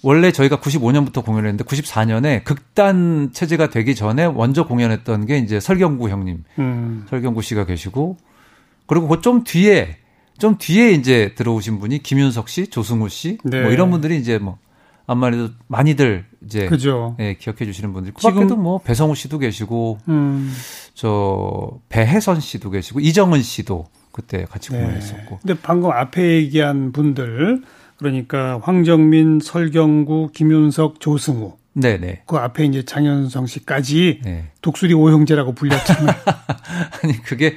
원래 0.02 0.30
저희가 0.30 0.58
95년부터 0.58 1.24
공연을 1.24 1.48
했는데 1.48 1.64
94년에 1.64 2.44
극단 2.44 3.30
체제가 3.32 3.70
되기 3.70 3.94
전에 3.94 4.28
먼저 4.28 4.66
공연했던 4.66 5.26
게 5.26 5.38
이제 5.38 5.58
설경구 5.58 6.08
형님, 6.10 6.44
음. 6.58 7.06
설경구 7.08 7.42
씨가 7.42 7.64
계시고 7.64 8.16
그리고 8.86 9.08
그 9.08 9.20
좀 9.20 9.42
뒤에 9.44 9.96
좀 10.38 10.58
뒤에 10.58 10.92
이제 10.92 11.34
들어오신 11.34 11.78
분이 11.78 12.02
김윤석 12.02 12.48
씨, 12.48 12.68
조승우 12.68 13.08
씨, 13.08 13.38
네. 13.42 13.62
뭐 13.62 13.70
이런 13.70 13.90
분들이 13.90 14.18
이제 14.18 14.38
뭐 14.38 14.58
아무래도 15.06 15.50
많이들 15.68 16.24
이제 16.44 16.66
그죠. 16.66 17.16
예, 17.20 17.34
기억해 17.34 17.64
주시는 17.64 17.92
분들. 17.92 18.12
그 18.14 18.22
밖에도 18.22 18.56
뭐 18.56 18.78
배성우 18.78 19.14
씨도 19.14 19.38
계시고 19.38 19.98
음. 20.08 20.52
저 20.94 21.78
배혜선 21.88 22.40
씨도 22.40 22.70
계시고 22.70 23.00
이정은 23.00 23.42
씨도 23.42 23.86
그때 24.12 24.44
같이 24.44 24.72
네. 24.72 24.80
공연했었고. 24.80 25.38
근데 25.42 25.54
방금 25.60 25.90
앞에 25.90 26.36
얘기한 26.36 26.92
분들 26.92 27.62
그러니까 27.98 28.60
황정민, 28.62 29.40
설경구, 29.40 30.30
김윤석, 30.32 31.00
조승우. 31.00 31.56
네네. 31.74 32.22
그 32.26 32.36
앞에 32.36 32.64
이제 32.64 32.84
장현성 32.84 33.46
씨까지 33.46 34.20
네. 34.24 34.46
독수리 34.62 34.94
오형제라고 34.94 35.52
불렸잖아요. 35.52 36.16
아니 37.02 37.22
그게 37.22 37.56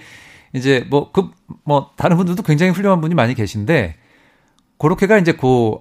이제 0.53 0.85
뭐 0.89 1.11
그뭐 1.11 1.31
그, 1.31 1.55
뭐 1.63 1.91
다른 1.95 2.17
분들도 2.17 2.43
굉장히 2.43 2.73
훌륭한 2.73 2.99
분이 2.99 3.15
많이 3.15 3.33
계신데 3.33 3.95
그렇게가 4.77 5.17
이제 5.17 5.31
그 5.33 5.77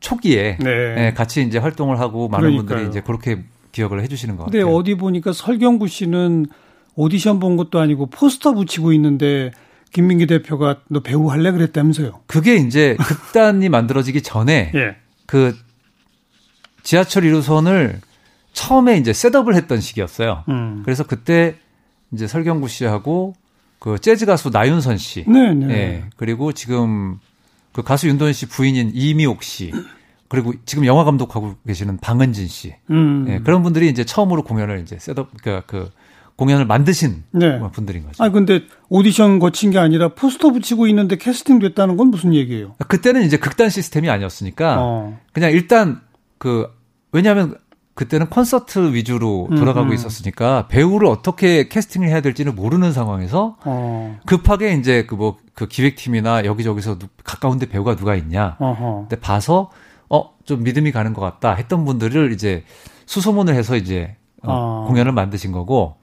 초기에 0.00 0.56
네. 0.60 0.94
네, 0.94 1.14
같이 1.14 1.42
이제 1.42 1.58
활동을 1.58 2.00
하고 2.00 2.28
많은 2.28 2.50
그러니까요. 2.50 2.66
분들이 2.66 2.88
이제 2.88 3.00
그렇게 3.00 3.44
기억을 3.72 4.02
해주시는 4.02 4.36
것 4.36 4.44
같아요. 4.44 4.64
근데 4.64 4.74
어디 4.76 4.94
보니까 4.96 5.32
설경구 5.32 5.88
씨는 5.88 6.46
오디션 6.96 7.38
본 7.38 7.56
것도 7.56 7.78
아니고 7.78 8.06
포스터 8.06 8.54
붙이고 8.54 8.92
있는데 8.94 9.52
김민기 9.92 10.26
대표가 10.26 10.80
너 10.88 11.00
배우 11.00 11.30
할래 11.30 11.52
그랬다면서요? 11.52 12.20
그게 12.26 12.56
이제 12.56 12.96
극단이 13.00 13.68
만들어지기 13.68 14.22
전에 14.22 14.72
예. 14.74 14.96
그 15.26 15.56
지하철 16.82 17.24
1호선을 17.24 17.98
처음에 18.52 18.96
이제 18.96 19.12
셋업을 19.12 19.54
했던 19.54 19.80
시기였어요. 19.80 20.44
음. 20.48 20.82
그래서 20.84 21.04
그때 21.04 21.56
이제 22.12 22.26
설경구 22.26 22.68
씨하고 22.68 23.34
그 23.78 23.98
재즈 23.98 24.26
가수 24.26 24.50
나윤선 24.50 24.98
씨, 24.98 25.24
네, 25.26 25.54
네. 25.54 25.74
예, 25.74 26.04
그리고 26.16 26.52
지금 26.52 27.18
그 27.72 27.82
가수 27.82 28.08
윤도현 28.08 28.32
씨 28.32 28.46
부인인 28.46 28.92
이미옥 28.94 29.42
씨, 29.42 29.72
그리고 30.28 30.54
지금 30.64 30.86
영화 30.86 31.04
감독하고 31.04 31.56
계시는 31.66 31.98
방은진 31.98 32.46
씨, 32.48 32.74
음. 32.90 33.26
예, 33.28 33.38
그런 33.40 33.62
분들이 33.62 33.88
이제 33.88 34.04
처음으로 34.04 34.42
공연을 34.42 34.80
이제 34.80 34.98
set 34.98 35.17
up 35.17 35.30
그그 35.42 35.62
그 35.66 35.90
공연을 36.36 36.64
만드신 36.64 37.24
네. 37.32 37.60
분들인 37.72 38.06
거죠. 38.06 38.24
아 38.24 38.30
근데 38.30 38.62
오디션 38.88 39.40
거친 39.40 39.70
게 39.70 39.78
아니라 39.78 40.14
포스터 40.14 40.50
붙이고 40.52 40.86
있는데 40.86 41.16
캐스팅 41.16 41.58
됐다는 41.58 41.98
건 41.98 42.08
무슨 42.08 42.32
얘기예요? 42.32 42.76
그때는 42.88 43.24
이제 43.24 43.36
극단 43.36 43.68
시스템이 43.68 44.08
아니었으니까 44.08 44.76
어. 44.78 45.20
그냥 45.34 45.50
일단 45.50 46.00
그 46.38 46.66
왜냐하면 47.12 47.56
그때는 48.00 48.30
콘서트 48.30 48.94
위주로 48.94 49.46
돌아가고 49.50 49.88
음, 49.88 49.90
음. 49.90 49.92
있었으니까 49.92 50.68
배우를 50.68 51.06
어떻게 51.06 51.68
캐스팅을 51.68 52.08
해야 52.08 52.22
될지는 52.22 52.54
모르는 52.54 52.94
상황에서 52.94 53.56
어. 53.62 54.18
급하게 54.24 54.72
이제 54.72 55.04
그 55.06 55.14
뭐그 55.14 55.36
뭐 55.36 55.50
그 55.52 55.68
기획팀이나 55.68 56.46
여기저기서 56.46 56.96
가까운데 57.22 57.66
배우가 57.66 57.96
누가 57.96 58.14
있냐. 58.14 58.56
어허. 58.58 59.06
근데 59.08 59.20
봐서 59.20 59.70
어 60.08 60.30
좀 60.50 60.64
믿음이 60.64 60.90
가는 60.90 61.12
것 61.12 61.20
같다 61.20 61.54
했던 61.54 61.84
분들을 61.84 62.32
이제 62.32 62.64
수소문을 63.06 63.54
해서 63.54 63.76
이제 63.76 64.16
어, 64.42 64.84
어. 64.84 64.84
공연을 64.88 65.12
만드신 65.12 65.52
거고 65.52 65.96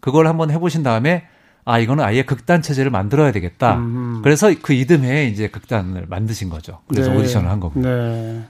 그걸 0.00 0.26
한번 0.26 0.50
해보신 0.50 0.82
다음에 0.82 1.24
아 1.64 1.78
이거는 1.78 2.02
아예 2.02 2.24
극단 2.24 2.62
체제를 2.62 2.90
만들어야 2.90 3.30
되겠다. 3.30 3.76
음. 3.76 4.20
그래서 4.24 4.52
그 4.60 4.72
이듬해에 4.72 5.26
이제 5.26 5.48
극단을 5.48 6.06
만드신 6.08 6.48
거죠. 6.48 6.80
그래서 6.88 7.12
네. 7.12 7.18
오디션을 7.18 7.48
한 7.48 7.60
겁니다. 7.60 7.88
네. 7.88 8.42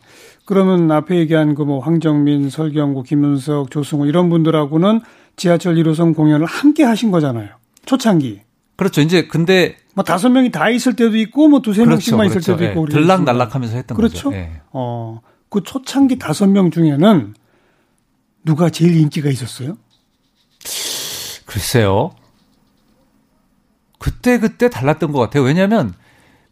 그러면 0.44 0.90
앞에 0.90 1.16
얘기한 1.18 1.54
그 1.54 1.64
뭐 1.64 1.78
황정민, 1.80 2.50
설경구, 2.50 3.04
김윤석, 3.04 3.70
조승우 3.70 4.06
이런 4.06 4.28
분들하고는 4.28 5.00
지하철 5.36 5.76
1호선 5.76 6.14
공연을 6.14 6.46
함께 6.46 6.84
하신 6.84 7.10
거잖아요. 7.10 7.48
초창기. 7.86 8.40
그렇죠. 8.76 9.00
이제 9.00 9.26
근데 9.28 9.76
뭐 9.94 10.02
다섯 10.04 10.28
명이 10.30 10.50
다 10.50 10.68
있을 10.70 10.94
때도 10.96 11.16
있고 11.18 11.48
뭐 11.48 11.60
두세 11.60 11.84
그렇죠, 11.84 11.90
명씩만 12.16 12.28
그렇죠. 12.28 12.38
있을 12.40 12.56
때도 12.56 12.70
있고 12.70 12.86
네. 12.86 12.92
들락날락하면서 12.94 13.76
했던 13.76 13.96
그렇죠? 13.96 14.30
거죠. 14.30 14.30
네. 14.30 14.60
어. 14.72 15.20
그 15.48 15.62
초창기 15.62 16.18
다섯 16.18 16.46
명 16.48 16.70
중에는 16.70 17.34
누가 18.44 18.70
제일 18.70 18.96
인기가 18.96 19.28
있었어요? 19.30 19.76
글쎄요. 21.46 22.12
그때 23.98 24.38
그때 24.38 24.68
달랐던 24.70 25.12
것 25.12 25.20
같아요. 25.20 25.44
왜냐하면 25.44 25.92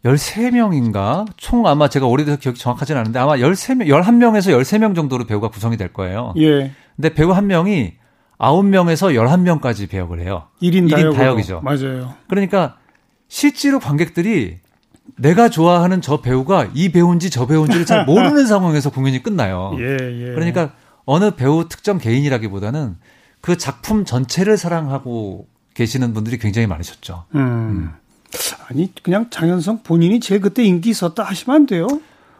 13명인가? 0.05 1.27
총 1.37 1.67
아마 1.67 1.87
제가 1.87 2.07
오래돼서 2.07 2.37
기억이 2.37 2.59
정확하진 2.59 2.97
않은데 2.97 3.19
아마 3.19 3.35
13명, 3.37 3.87
11명에서 3.87 4.59
13명 4.59 4.95
정도로 4.95 5.25
배우가 5.25 5.49
구성이 5.49 5.77
될 5.77 5.93
거예요. 5.93 6.33
예. 6.37 6.71
근데 6.95 7.13
배우 7.13 7.31
한 7.31 7.47
명이 7.47 7.93
9명에서 8.39 9.13
11명까지 9.13 9.89
배역을 9.89 10.21
해요. 10.21 10.47
1인, 10.61 10.91
1인 10.91 11.15
다역이죠. 11.15 11.61
맞아요. 11.61 12.13
그러니까 12.27 12.77
실제로 13.27 13.79
관객들이 13.79 14.59
내가 15.17 15.49
좋아하는 15.49 16.01
저 16.01 16.21
배우가 16.21 16.69
이 16.73 16.91
배우인지 16.91 17.29
저 17.29 17.45
배우인지를 17.45 17.85
잘 17.85 18.05
모르는 18.05 18.47
상황에서 18.47 18.89
공연이 18.89 19.21
끝나요. 19.21 19.75
예, 19.77 19.83
예. 19.83 20.33
그러니까 20.33 20.73
어느 21.05 21.31
배우 21.31 21.67
특정 21.67 21.97
개인이라기보다는 21.97 22.97
그 23.41 23.57
작품 23.57 24.05
전체를 24.05 24.57
사랑하고 24.57 25.47
계시는 25.73 26.13
분들이 26.13 26.37
굉장히 26.37 26.67
많으셨죠. 26.67 27.25
음. 27.35 27.39
음. 27.39 27.91
아니 28.69 28.93
그냥 29.03 29.27
장현성 29.29 29.83
본인이 29.83 30.19
제일 30.19 30.41
그때 30.41 30.63
인기 30.63 30.89
있었다 30.89 31.23
하시면 31.23 31.55
안 31.55 31.65
돼요? 31.65 31.87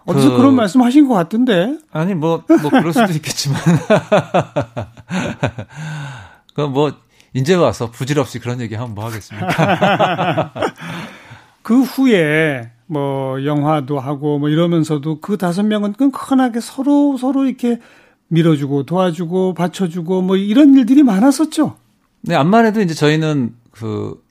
어디서 0.06 0.36
그, 0.36 0.42
런 0.42 0.56
말씀 0.56 0.82
하신 0.82 1.08
것 1.08 1.14
같던데. 1.14 1.78
아니 1.92 2.16
뭐 2.16 2.44
뭐 2.48 2.70
그럴 2.72 2.92
수도 2.94 3.12
있겠지만 3.14 3.60
그 6.56 6.68
뭐 6.68 6.92
이제 7.34 7.54
와서 7.56 7.90
부질없이 7.92 8.40
그런 8.40 8.60
얘기 8.60 8.76
하면 8.76 8.94
뭐 8.94 9.06
하겠습니까? 9.06 10.52
그 11.64 11.82
후에 11.82 12.72
뭐 12.88 13.46
영화도 13.46 14.00
하고 14.00 14.38
뭐 14.38 14.50
이러면서도 14.50 15.22
그 15.22 15.38
다섯 15.38 15.64
명은 15.64 15.94
끈끈하게 15.94 16.60
서로 16.60 17.18
서로 17.18 17.46
이렇게 17.46 17.80
밀어주고 18.28 18.84
도와주고 18.84 19.54
받쳐주고 19.54 20.24
뭐 20.24 20.36
이런 20.36 20.76
일들이 20.76 21.04
많았었죠. 21.04 21.78
네, 22.22 22.36
암만 22.36 22.66
해도 22.66 22.82
이제 22.82 22.94
저희는 22.94 23.56
그, 23.72 24.22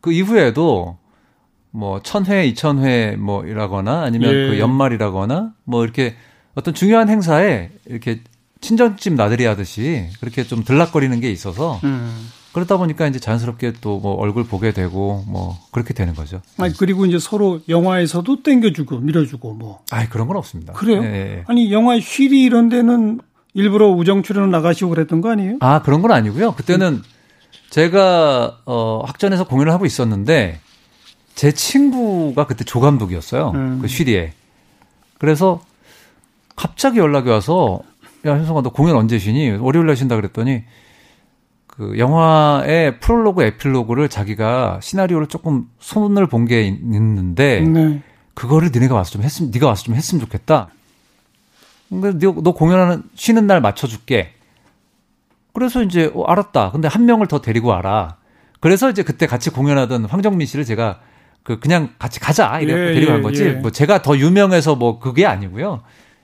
그 0.00 0.12
이후에도 0.12 0.98
뭐 1.70 2.00
천회, 2.02 2.46
이천회 2.46 3.16
뭐 3.18 3.44
이라거나 3.44 4.02
아니면 4.02 4.30
예. 4.30 4.48
그 4.48 4.58
연말이라거나 4.58 5.52
뭐 5.64 5.84
이렇게 5.84 6.16
어떤 6.54 6.74
중요한 6.74 7.08
행사에 7.08 7.70
이렇게 7.86 8.20
친정집 8.60 9.14
나들이 9.14 9.44
하듯이 9.44 10.06
그렇게 10.20 10.42
좀 10.44 10.64
들락거리는 10.64 11.20
게 11.20 11.30
있어서 11.30 11.78
음. 11.84 12.28
그러다 12.52 12.76
보니까 12.78 13.06
이제 13.06 13.20
자연스럽게 13.20 13.74
또 13.80 14.00
뭐 14.00 14.14
얼굴 14.14 14.44
보게 14.44 14.72
되고 14.72 15.22
뭐 15.28 15.56
그렇게 15.70 15.92
되는 15.94 16.14
거죠. 16.14 16.40
아니 16.56 16.72
그리고 16.74 17.04
이제 17.06 17.18
서로 17.18 17.60
영화에서도 17.68 18.42
땡겨주고 18.42 18.98
밀어주고 18.98 19.54
뭐. 19.54 19.80
아니 19.90 20.08
그런 20.08 20.26
건 20.26 20.36
없습니다. 20.38 20.72
그래요? 20.72 21.02
예, 21.04 21.06
예. 21.06 21.44
아니 21.46 21.72
영화 21.72 22.00
쉬리 22.00 22.42
이런 22.42 22.68
데는 22.68 23.20
일부러 23.54 23.88
우정 23.90 24.22
출연을 24.22 24.50
나가시고 24.50 24.90
그랬던 24.90 25.20
거 25.20 25.30
아니에요? 25.30 25.58
아 25.60 25.82
그런 25.82 26.00
건 26.02 26.10
아니고요. 26.12 26.52
그때는 26.54 27.02
제가 27.70 28.58
어 28.64 29.02
학전에서 29.06 29.46
공연을 29.46 29.72
하고 29.72 29.84
있었는데 29.86 30.60
제 31.34 31.52
친구가 31.52 32.46
그때 32.46 32.64
조감독이었어요. 32.64 33.50
음. 33.54 33.78
그 33.80 33.88
쉬리에. 33.88 34.32
그래서 35.18 35.60
갑자기 36.56 36.98
연락이 36.98 37.28
와서 37.28 37.80
야 38.26 38.32
현성아 38.32 38.62
너 38.62 38.70
공연 38.70 38.96
언제 38.96 39.18
쉬니? 39.18 39.50
월요일 39.50 39.86
날 39.86 39.96
쉰다 39.96 40.16
그랬더니 40.16 40.64
그 41.66 41.96
영화의 41.98 42.98
프롤로그 42.98 43.42
에필로그를 43.44 44.08
자기가 44.08 44.80
시나리오를 44.82 45.28
조금 45.28 45.68
손을 45.78 46.26
본 46.26 46.46
게 46.46 46.62
있는데 46.62 47.60
네. 47.60 48.02
그거를 48.34 48.70
니네가 48.72 48.94
와서 48.94 49.10
좀 49.12 49.22
했으면 49.22 49.50
네가 49.52 49.66
와서 49.68 49.84
좀 49.84 49.94
했으면 49.94 50.20
좋겠다. 50.24 50.68
근데 51.88 52.12
너, 52.18 52.34
너 52.42 52.52
공연하는 52.52 53.02
쉬는 53.14 53.46
날 53.46 53.60
맞춰줄게. 53.60 54.34
그래서 55.58 55.82
이제 55.82 56.12
어, 56.14 56.22
알았다. 56.22 56.70
근데 56.70 56.86
한 56.86 57.04
명을 57.04 57.26
더 57.26 57.40
데리고 57.40 57.68
와라. 57.68 58.16
그래서 58.60 58.88
이제 58.90 59.02
그때 59.02 59.26
같이 59.26 59.50
공연하던 59.50 60.04
황정민 60.04 60.46
씨를 60.46 60.64
제가 60.64 61.00
그 61.42 61.58
그냥 61.58 61.94
같이 61.98 62.20
가자 62.20 62.60
이래 62.60 62.72
예, 62.72 62.94
데리고 62.94 63.10
간 63.10 63.18
예, 63.18 63.22
거지. 63.22 63.44
예. 63.44 63.50
뭐 63.54 63.70
제가 63.72 64.02
더 64.02 64.16
유명해서 64.16 64.76
뭐 64.76 65.00
그게 65.00 65.26
아니고요. 65.26 65.82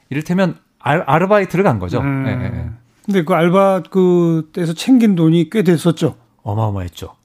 이를테면 0.09 0.57
아, 0.79 1.19
르바이트를간 1.19 1.81
거죠. 1.81 1.99
음. 2.01 2.23
네, 2.25 2.37
네. 2.37 2.71
근데 3.05 3.25
그 3.25 3.35
알바 3.35 3.83
그때서 3.91 4.73
챙긴 4.73 5.17
돈이 5.17 5.51
꽤 5.51 5.65
됐었죠. 5.65 6.17
어마어마했죠. 6.43 7.17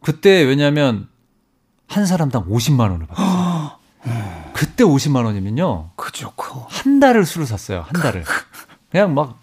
그때 0.00 0.42
왜냐하면 0.44 1.08
한 1.88 2.06
사람당 2.06 2.48
50만 2.48 2.90
원을 2.92 3.06
받았어요. 3.06 3.78
그때 4.54 4.84
50만 4.84 5.24
원이면요. 5.24 5.90
그죠. 5.96 6.32
한 6.68 7.00
달을 7.00 7.24
술을 7.24 7.46
샀어요. 7.48 7.80
한 7.80 8.00
달을. 8.00 8.22
그냥 8.92 9.14
막 9.14 9.40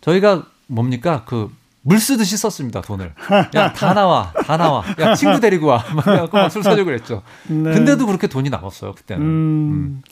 저희가 0.00 0.44
뭡니까 0.66 1.24
그 1.24 1.50
물 1.88 2.00
쓰듯이 2.00 2.36
썼습니다 2.36 2.80
돈을. 2.80 3.14
야 3.54 3.72
다 3.72 3.94
나와, 3.94 4.32
다 4.44 4.56
나와. 4.56 4.82
야 4.98 5.14
친구 5.14 5.38
데리고 5.38 5.66
와. 5.66 5.84
막술 6.32 6.64
사주고 6.64 6.86
그랬죠. 6.86 7.22
네. 7.46 7.72
근데도 7.72 8.06
그렇게 8.06 8.26
돈이 8.26 8.50
나왔어요 8.50 8.92
그때는. 8.94 9.22
음. 9.22 9.28
음. 9.28 10.02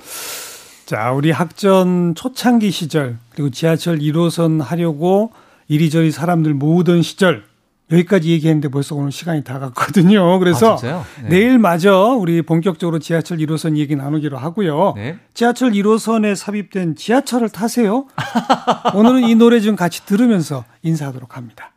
자, 0.87 1.11
우리 1.11 1.33
학전 1.33 2.15
초창기 2.15 2.71
시절 2.71 3.19
그리고 3.31 3.51
지하철 3.51 3.99
1호선 3.99 4.63
하려고 4.63 5.33
이리저리 5.67 6.13
사람들 6.13 6.55
모으던 6.55 7.03
시절 7.03 7.45
여기까지 7.95 8.31
얘기했는데 8.31 8.69
벌써 8.69 8.95
오늘 8.95 9.13
시간이 9.13 9.45
다 9.45 9.59
갔거든요. 9.59 10.39
그래서 10.41 10.77
아, 10.83 11.05
네. 11.23 11.29
내일 11.29 11.59
마저 11.59 12.17
우리 12.19 12.43
본격적으로 12.43 12.99
지하철 12.99 13.39
1호선 13.39 13.77
얘기 13.77 13.97
나누기로 13.97 14.37
하고요. 14.37 14.95
네. 14.97 15.19
지하철 15.35 15.73
1호선에 15.73 16.35
삽입된 16.35 16.97
지하철을 16.97 17.49
타세요. 17.49 18.07
오늘은 18.95 19.25
이 19.25 19.35
노래 19.35 19.61
좀 19.61 19.77
같이 19.77 20.05
들으면서 20.07 20.65
인사하도록 20.83 21.37
합니다. 21.37 21.74